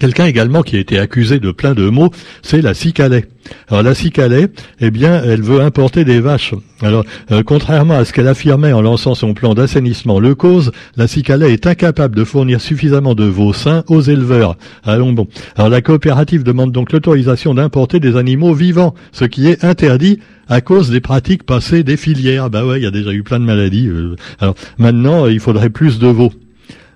Quelqu'un 0.00 0.26
également 0.26 0.62
qui 0.62 0.76
a 0.76 0.80
été 0.80 0.98
accusé 0.98 1.38
de 1.38 1.52
plein 1.52 1.74
de 1.74 1.88
mots, 1.88 2.10
c'est 2.42 2.60
la 2.60 2.74
Cicalais. 2.74 3.26
Alors 3.68 3.82
la 3.82 3.94
Cicalais, 3.94 4.48
eh 4.80 4.90
bien, 4.90 5.22
elle 5.22 5.42
veut 5.42 5.60
importer 5.60 6.04
des 6.04 6.20
vaches. 6.20 6.54
Alors, 6.82 7.04
euh, 7.30 7.42
contrairement 7.44 7.94
à 7.94 8.04
ce 8.04 8.12
qu'elle 8.12 8.26
affirmait 8.26 8.72
en 8.72 8.82
lançant 8.82 9.14
son 9.14 9.34
plan 9.34 9.54
d'assainissement 9.54 10.18
le 10.18 10.34
cause, 10.34 10.72
la 10.96 11.06
Cicalais 11.06 11.52
est 11.52 11.66
incapable 11.66 12.16
de 12.16 12.24
fournir 12.24 12.60
suffisamment 12.60 13.14
de 13.14 13.24
veaux 13.24 13.52
sains 13.52 13.84
aux 13.88 14.00
éleveurs. 14.00 14.56
Allons 14.82 15.12
bon. 15.12 15.28
Alors 15.56 15.70
la 15.70 15.80
coopérative 15.80 16.42
demande 16.42 16.72
donc 16.72 16.92
l'autorisation 16.92 17.54
d'importer 17.54 18.00
des 18.00 18.16
animaux 18.16 18.52
vivants, 18.52 18.94
ce 19.12 19.24
qui 19.24 19.48
est 19.48 19.64
interdit 19.64 20.18
à 20.48 20.60
cause 20.60 20.90
des 20.90 21.00
pratiques 21.00 21.44
passées 21.44 21.84
des 21.84 21.96
filières. 21.96 22.50
Bah 22.50 22.66
ouais, 22.66 22.80
il 22.80 22.82
y 22.82 22.86
a 22.86 22.90
déjà 22.90 23.12
eu 23.12 23.22
plein 23.22 23.38
de 23.38 23.44
maladies. 23.44 23.88
Euh. 23.88 24.16
Alors 24.40 24.54
maintenant, 24.78 25.26
il 25.26 25.40
faudrait 25.40 25.70
plus 25.70 25.98
de 25.98 26.08
veaux. 26.08 26.32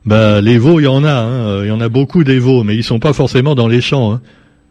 Bah, 0.04 0.40
les 0.40 0.58
veaux, 0.58 0.80
il 0.80 0.84
y 0.84 0.86
en 0.86 1.04
a, 1.04 1.12
hein. 1.12 1.64
il 1.64 1.68
y 1.68 1.70
en 1.70 1.80
a 1.80 1.88
beaucoup 1.88 2.24
des 2.24 2.38
veaux, 2.38 2.62
mais 2.64 2.76
ils 2.76 2.84
sont 2.84 2.98
pas 2.98 3.12
forcément 3.12 3.54
dans 3.54 3.68
les 3.68 3.80
champs. 3.80 4.12
Hein. 4.12 4.20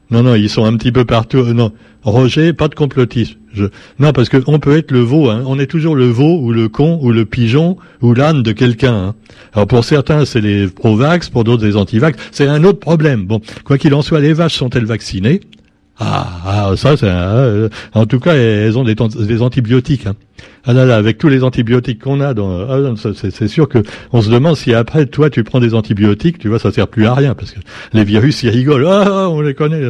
Non, 0.09 0.23
non, 0.23 0.35
ils 0.35 0.49
sont 0.49 0.63
un 0.63 0.75
petit 0.77 0.91
peu 0.91 1.03
partout. 1.03 1.39
Euh, 1.39 1.53
non, 1.53 1.71
Roger, 2.03 2.53
pas 2.53 2.69
de 2.69 2.75
complotisme. 2.75 3.35
Non, 3.99 4.13
parce 4.13 4.29
que 4.29 4.37
on 4.47 4.59
peut 4.59 4.77
être 4.77 4.91
le 4.91 4.99
veau. 4.99 5.29
Hein. 5.29 5.43
On 5.45 5.59
est 5.59 5.65
toujours 5.65 5.95
le 5.95 6.05
veau 6.05 6.39
ou 6.39 6.51
le 6.51 6.69
con 6.69 6.99
ou 7.01 7.11
le 7.11 7.25
pigeon 7.25 7.77
ou 8.01 8.13
l'âne 8.13 8.43
de 8.43 8.51
quelqu'un. 8.51 9.15
Alors 9.53 9.67
pour 9.67 9.83
certains, 9.83 10.23
c'est 10.25 10.41
les 10.41 10.67
pro-vax, 10.67 11.29
pour 11.29 11.43
d'autres, 11.43 11.65
les 11.65 11.75
anti-vax. 11.75 12.17
C'est 12.31 12.47
un 12.47 12.63
autre 12.63 12.79
problème. 12.79 13.25
Bon, 13.25 13.41
quoi 13.65 13.77
qu'il 13.77 13.93
en 13.93 14.01
soit, 14.01 14.19
les 14.19 14.33
vaches 14.33 14.55
sont-elles 14.55 14.85
vaccinées? 14.85 15.41
Ah, 15.99 16.27
ah, 16.45 16.73
ça, 16.75 16.95
c'est 16.95 17.07
euh, 17.09 17.69
en 17.93 18.05
tout 18.05 18.19
cas, 18.19 18.35
elles 18.35 18.77
ont 18.77 18.83
des, 18.83 19.41
antibiotiques. 19.41 20.05
Hein. 20.05 20.13
Ah 20.63 20.73
là 20.73 20.85
là, 20.85 20.95
avec 20.95 21.17
tous 21.17 21.27
les 21.27 21.43
antibiotiques 21.43 22.03
qu'on 22.03 22.21
a, 22.21 22.35
dans, 22.35 22.69
ah, 22.69 22.93
c'est 23.15 23.47
sûr 23.47 23.67
que 23.67 23.79
on 24.13 24.21
se 24.21 24.29
demande 24.29 24.55
si 24.55 24.75
après 24.75 25.07
toi 25.07 25.31
tu 25.31 25.43
prends 25.43 25.59
des 25.59 25.73
antibiotiques, 25.73 26.37
tu 26.37 26.49
vois, 26.49 26.59
ça 26.59 26.71
sert 26.71 26.87
plus 26.87 27.07
à 27.07 27.15
rien 27.15 27.33
parce 27.33 27.51
que 27.51 27.59
les 27.93 28.03
virus 28.03 28.43
ils 28.43 28.49
rigolent. 28.49 28.87
Ah, 28.87 29.27
on 29.29 29.41
les 29.41 29.55
connaît. 29.55 29.81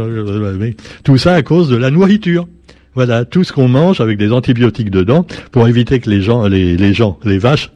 Tout 1.04 1.18
ça 1.18 1.34
à 1.34 1.42
cause 1.42 1.70
de 1.70 1.76
la 1.76 1.92
nourriture. 1.92 2.48
Voilà, 2.96 3.26
tout 3.26 3.44
ce 3.44 3.52
qu'on 3.52 3.68
mange 3.68 4.00
avec 4.02 4.18
des 4.18 4.32
antibiotiques 4.32 4.90
dedans 4.90 5.26
pour 5.52 5.68
éviter 5.68 6.00
que 6.00 6.10
les 6.10 6.22
gens, 6.22 6.48
les 6.48 6.94
gens, 6.94 7.20
les 7.26 7.38
vaches 7.38 7.70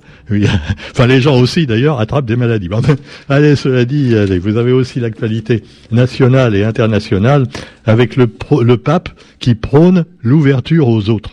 enfin 0.91 1.07
les 1.07 1.21
gens 1.21 1.39
aussi 1.39 1.65
d'ailleurs 1.65 1.99
attrapent 1.99 2.25
des 2.25 2.35
maladies. 2.35 2.69
allez, 3.29 3.55
cela 3.55 3.85
dit, 3.85 4.15
allez, 4.15 4.39
vous 4.39 4.57
avez 4.57 4.71
aussi 4.71 4.99
l'actualité 4.99 5.63
nationale 5.91 6.55
et 6.55 6.63
internationale 6.63 7.45
avec 7.85 8.15
le, 8.15 8.27
le 8.61 8.77
pape 8.77 9.09
qui 9.39 9.55
prône 9.55 10.05
l'ouverture 10.21 10.87
aux 10.87 11.09
autres. 11.09 11.31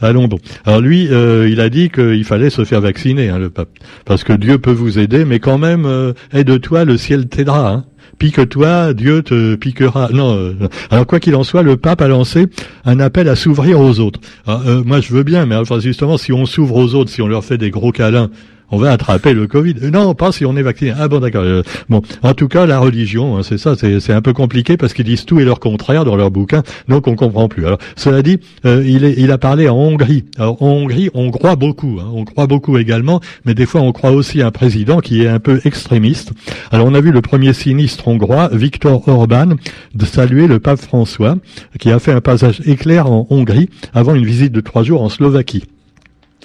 Allons 0.00 0.28
bon. 0.28 0.38
Alors 0.66 0.80
lui, 0.80 1.08
euh, 1.10 1.48
il 1.48 1.60
a 1.60 1.70
dit 1.70 1.88
qu'il 1.88 2.24
fallait 2.24 2.50
se 2.50 2.64
faire 2.64 2.80
vacciner, 2.82 3.30
hein, 3.30 3.38
le 3.38 3.48
pape, 3.48 3.70
parce 4.04 4.24
que 4.24 4.34
Dieu 4.34 4.58
peut 4.58 4.72
vous 4.72 4.98
aider, 4.98 5.24
mais 5.24 5.40
quand 5.40 5.56
même, 5.56 5.86
euh, 5.86 6.12
aide-toi, 6.32 6.84
le 6.84 6.98
ciel 6.98 7.28
t'aidera. 7.28 7.70
Hein 7.70 7.84
pique-toi, 8.18 8.94
Dieu 8.94 9.22
te 9.22 9.54
piquera. 9.54 10.08
Non. 10.12 10.36
Euh, 10.36 10.54
alors 10.90 11.06
quoi 11.06 11.20
qu'il 11.20 11.34
en 11.34 11.44
soit, 11.44 11.62
le 11.62 11.76
pape 11.76 12.00
a 12.00 12.08
lancé 12.08 12.46
un 12.84 13.00
appel 13.00 13.28
à 13.28 13.36
s'ouvrir 13.36 13.80
aux 13.80 14.00
autres. 14.00 14.20
Ah, 14.46 14.60
euh, 14.66 14.82
moi, 14.84 15.00
je 15.00 15.12
veux 15.12 15.22
bien, 15.22 15.46
mais 15.46 15.56
enfin 15.56 15.78
justement, 15.80 16.16
si 16.16 16.32
on 16.32 16.46
s'ouvre 16.46 16.76
aux 16.76 16.94
autres, 16.94 17.10
si 17.10 17.22
on 17.22 17.28
leur 17.28 17.44
fait 17.44 17.58
des 17.58 17.70
gros 17.70 17.92
câlins, 17.92 18.30
on 18.70 18.78
va 18.78 18.92
attraper 18.92 19.32
le 19.32 19.46
Covid. 19.46 19.74
Euh, 19.82 19.90
non, 19.90 20.14
pas 20.14 20.32
si 20.32 20.44
on 20.44 20.56
est 20.56 20.62
vacciné. 20.62 20.92
Ah 20.98 21.08
bon, 21.08 21.20
d'accord. 21.20 21.42
Euh, 21.42 21.62
bon, 21.88 22.02
en 22.22 22.34
tout 22.34 22.48
cas, 22.48 22.66
la 22.66 22.78
religion, 22.78 23.36
hein, 23.36 23.42
c'est 23.42 23.58
ça, 23.58 23.74
c'est 23.76 24.12
un 24.12 24.22
peu 24.22 24.32
compliqué 24.32 24.76
parce 24.76 24.92
qu'ils 24.92 25.04
disent 25.04 25.24
tout 25.24 25.40
et 25.40 25.44
leur 25.44 25.60
contraire 25.60 26.04
dans 26.04 26.16
leur 26.16 26.30
bouquin, 26.30 26.62
donc 26.88 27.06
on 27.06 27.14
comprend 27.14 27.48
plus. 27.48 27.66
Alors, 27.66 27.78
cela 27.96 28.22
dit, 28.22 28.38
euh, 28.64 28.82
il, 28.86 29.30
a 29.30 29.38
parlé 29.38 29.68
en 29.68 29.76
Hongrie. 29.76 30.24
Alors, 30.38 30.62
en 30.62 30.68
Hongrie, 30.68 31.10
on 31.14 31.30
croit 31.30 31.56
beaucoup, 31.56 31.98
hein, 32.00 32.10
on 32.12 32.24
croit 32.24 32.46
beaucoup 32.46 32.78
également, 32.78 33.20
mais 33.44 33.54
des 33.54 33.66
fois, 33.66 33.80
on 33.80 33.92
croit 33.92 34.10
aussi 34.12 34.42
un 34.42 34.50
président 34.50 35.00
qui 35.00 35.22
est 35.22 35.28
un 35.28 35.40
peu 35.40 35.60
extrémiste. 35.64 36.32
Alors, 36.70 36.86
on 36.86 36.94
a 36.94 37.00
vu 37.00 37.12
le 37.12 37.22
premier 37.22 37.52
sinistre 37.52 38.08
hongrois, 38.08 38.50
Viktor 38.52 39.06
Orban, 39.08 39.54
de 39.94 40.04
saluer 40.04 40.46
le 40.46 40.58
pape 40.58 40.80
François, 40.80 41.36
qui 41.78 41.90
a 41.90 41.98
fait 41.98 42.12
un 42.12 42.20
passage 42.20 42.60
éclair 42.66 43.10
en 43.10 43.26
Hongrie 43.30 43.68
avant 43.94 44.14
une 44.14 44.24
visite 44.24 44.52
de 44.52 44.60
trois 44.60 44.82
jours 44.82 45.02
en 45.02 45.08
Slovaquie. 45.08 45.64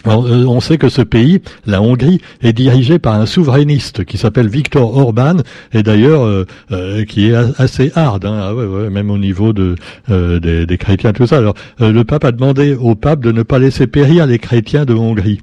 Euh, 0.07 0.45
on 0.45 0.59
sait 0.59 0.77
que 0.77 0.89
ce 0.89 1.01
pays, 1.01 1.41
la 1.65 1.81
Hongrie, 1.81 2.21
est 2.41 2.53
dirigé 2.53 2.99
par 2.99 3.15
un 3.15 3.25
souverainiste 3.25 4.05
qui 4.05 4.17
s'appelle 4.17 4.47
Viktor 4.47 4.97
Orban, 4.97 5.37
et 5.73 5.83
d'ailleurs 5.83 6.25
euh, 6.25 6.45
euh, 6.71 7.05
qui 7.05 7.29
est 7.29 7.35
assez 7.57 7.91
hard, 7.95 8.25
hein, 8.25 8.51
ah 8.51 8.89
même 8.89 9.11
au 9.11 9.17
niveau 9.17 9.53
de, 9.53 9.75
des, 10.09 10.65
des, 10.65 10.77
chrétiens, 10.77 11.13
tout 11.13 11.27
ça. 11.27 11.37
Alors, 11.37 11.53
le 11.79 12.03
pape 12.03 12.23
a 12.25 12.31
demandé 12.31 12.75
au 12.75 12.95
pape 12.95 13.21
de 13.21 13.31
ne 13.31 13.43
pas 13.43 13.59
laisser 13.59 13.87
périr 13.87 14.25
les 14.25 14.39
chrétiens 14.39 14.85
de 14.85 14.93
Hongrie. 14.93 15.39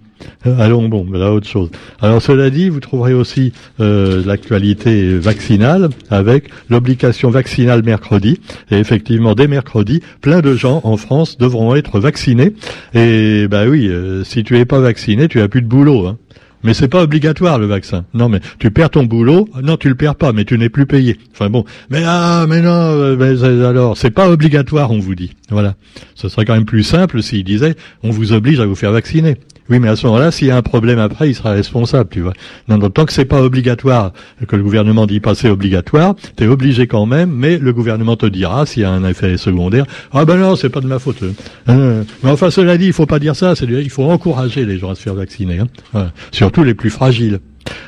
Euh, 0.46 0.58
allons 0.58 0.88
bon, 0.88 1.06
là 1.12 1.32
autre 1.32 1.48
chose. 1.48 1.70
Alors 2.00 2.22
cela 2.22 2.50
dit, 2.50 2.68
vous 2.68 2.80
trouverez 2.80 3.14
aussi 3.14 3.52
euh, 3.80 4.22
l'actualité 4.24 5.18
vaccinale 5.18 5.88
avec 6.10 6.50
l'obligation 6.70 7.30
vaccinale 7.30 7.82
mercredi. 7.82 8.40
Et 8.70 8.76
effectivement, 8.76 9.34
dès 9.34 9.48
mercredi, 9.48 10.00
plein 10.20 10.40
de 10.40 10.54
gens 10.54 10.80
en 10.84 10.96
France 10.96 11.38
devront 11.38 11.74
être 11.74 12.00
vaccinés. 12.00 12.54
Et 12.94 13.48
bah 13.48 13.66
oui, 13.66 13.88
euh, 13.88 14.24
si 14.24 14.44
tu 14.44 14.58
es 14.58 14.64
pas 14.64 14.80
vacciné, 14.80 15.28
tu 15.28 15.40
as 15.40 15.48
plus 15.48 15.62
de 15.62 15.68
boulot. 15.68 16.06
Hein. 16.06 16.18
Mais 16.64 16.74
c'est 16.74 16.88
pas 16.88 17.02
obligatoire 17.02 17.58
le 17.60 17.66
vaccin. 17.66 18.04
Non, 18.14 18.28
mais 18.28 18.40
tu 18.58 18.72
perds 18.72 18.90
ton 18.90 19.04
boulot. 19.04 19.48
Non, 19.62 19.76
tu 19.76 19.88
le 19.88 19.94
perds 19.94 20.16
pas, 20.16 20.32
mais 20.32 20.44
tu 20.44 20.58
n'es 20.58 20.68
plus 20.68 20.86
payé. 20.86 21.16
Enfin 21.32 21.50
bon, 21.50 21.64
mais 21.88 22.02
ah, 22.04 22.46
mais 22.48 22.60
non, 22.60 23.16
mais 23.16 23.44
alors 23.44 23.96
c'est 23.96 24.10
pas 24.10 24.28
obligatoire, 24.28 24.90
on 24.90 24.98
vous 24.98 25.14
dit. 25.14 25.34
Voilà. 25.50 25.76
Ce 26.16 26.28
serait 26.28 26.44
quand 26.44 26.54
même 26.54 26.64
plus 26.64 26.82
simple 26.82 27.22
s'il 27.22 27.44
disait, 27.44 27.76
on 28.02 28.10
vous 28.10 28.32
oblige 28.32 28.58
à 28.58 28.66
vous 28.66 28.74
faire 28.74 28.90
vacciner. 28.90 29.36
Oui, 29.70 29.78
mais 29.78 29.88
à 29.88 29.96
ce 29.96 30.06
moment-là, 30.06 30.30
s'il 30.30 30.48
y 30.48 30.50
a 30.50 30.56
un 30.56 30.62
problème 30.62 30.98
après, 30.98 31.28
il 31.28 31.34
sera 31.34 31.50
responsable, 31.50 32.08
tu 32.10 32.20
vois. 32.20 32.32
Non, 32.68 32.78
tant 32.90 33.04
que 33.04 33.12
c'est 33.12 33.24
pas 33.24 33.42
obligatoire, 33.42 34.12
que 34.46 34.56
le 34.56 34.62
gouvernement 34.62 35.06
dit 35.06 35.20
pas 35.20 35.34
c'est 35.34 35.50
obligatoire, 35.50 36.14
tu 36.36 36.44
es 36.44 36.46
obligé 36.46 36.86
quand 36.86 37.06
même, 37.06 37.30
mais 37.30 37.58
le 37.58 37.72
gouvernement 37.72 38.16
te 38.16 38.26
dira 38.26 38.66
s'il 38.66 38.82
y 38.82 38.86
a 38.86 38.90
un 38.90 39.04
effet 39.04 39.36
secondaire. 39.36 39.84
Ah 40.12 40.24
ben 40.24 40.36
non, 40.36 40.56
c'est 40.56 40.70
pas 40.70 40.80
de 40.80 40.86
ma 40.86 40.98
faute. 40.98 41.22
Hein. 41.66 42.04
mais 42.22 42.30
enfin, 42.30 42.50
cela 42.50 42.78
dit, 42.78 42.86
il 42.86 42.92
faut 42.92 43.06
pas 43.06 43.18
dire 43.18 43.36
ça. 43.36 43.54
C'est 43.54 43.66
il 43.66 43.90
faut 43.90 44.04
encourager 44.04 44.64
les 44.64 44.78
gens 44.78 44.90
à 44.90 44.94
se 44.94 45.02
faire 45.02 45.14
vacciner, 45.14 45.60
hein. 45.94 46.10
surtout 46.32 46.64
les 46.64 46.74
plus 46.74 46.90
fragiles. 46.90 47.40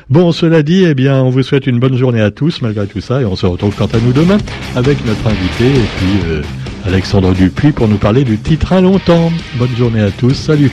Bon, 0.09 0.31
cela 0.31 0.61
dit, 0.61 0.83
eh 0.85 0.93
bien, 0.93 1.21
on 1.23 1.29
vous 1.29 1.41
souhaite 1.43 1.67
une 1.67 1.79
bonne 1.79 1.97
journée 1.97 2.21
à 2.21 2.31
tous 2.31 2.61
malgré 2.61 2.85
tout 2.85 3.01
ça, 3.01 3.21
et 3.21 3.25
on 3.25 3.35
se 3.35 3.45
retrouve 3.45 3.75
quant 3.75 3.87
à 3.87 3.99
nous 3.99 4.13
demain 4.13 4.37
avec 4.75 5.03
notre 5.05 5.25
invité 5.27 5.65
et 5.65 5.87
puis 5.97 6.29
euh, 6.29 6.41
Alexandre 6.85 7.33
Dupuis 7.33 7.71
pour 7.71 7.87
nous 7.87 7.97
parler 7.97 8.23
du 8.23 8.37
titre 8.37 8.73
à 8.73 8.81
longtemps. 8.81 9.31
Bonne 9.55 9.75
journée 9.75 10.01
à 10.01 10.11
tous, 10.11 10.33
salut. 10.33 10.71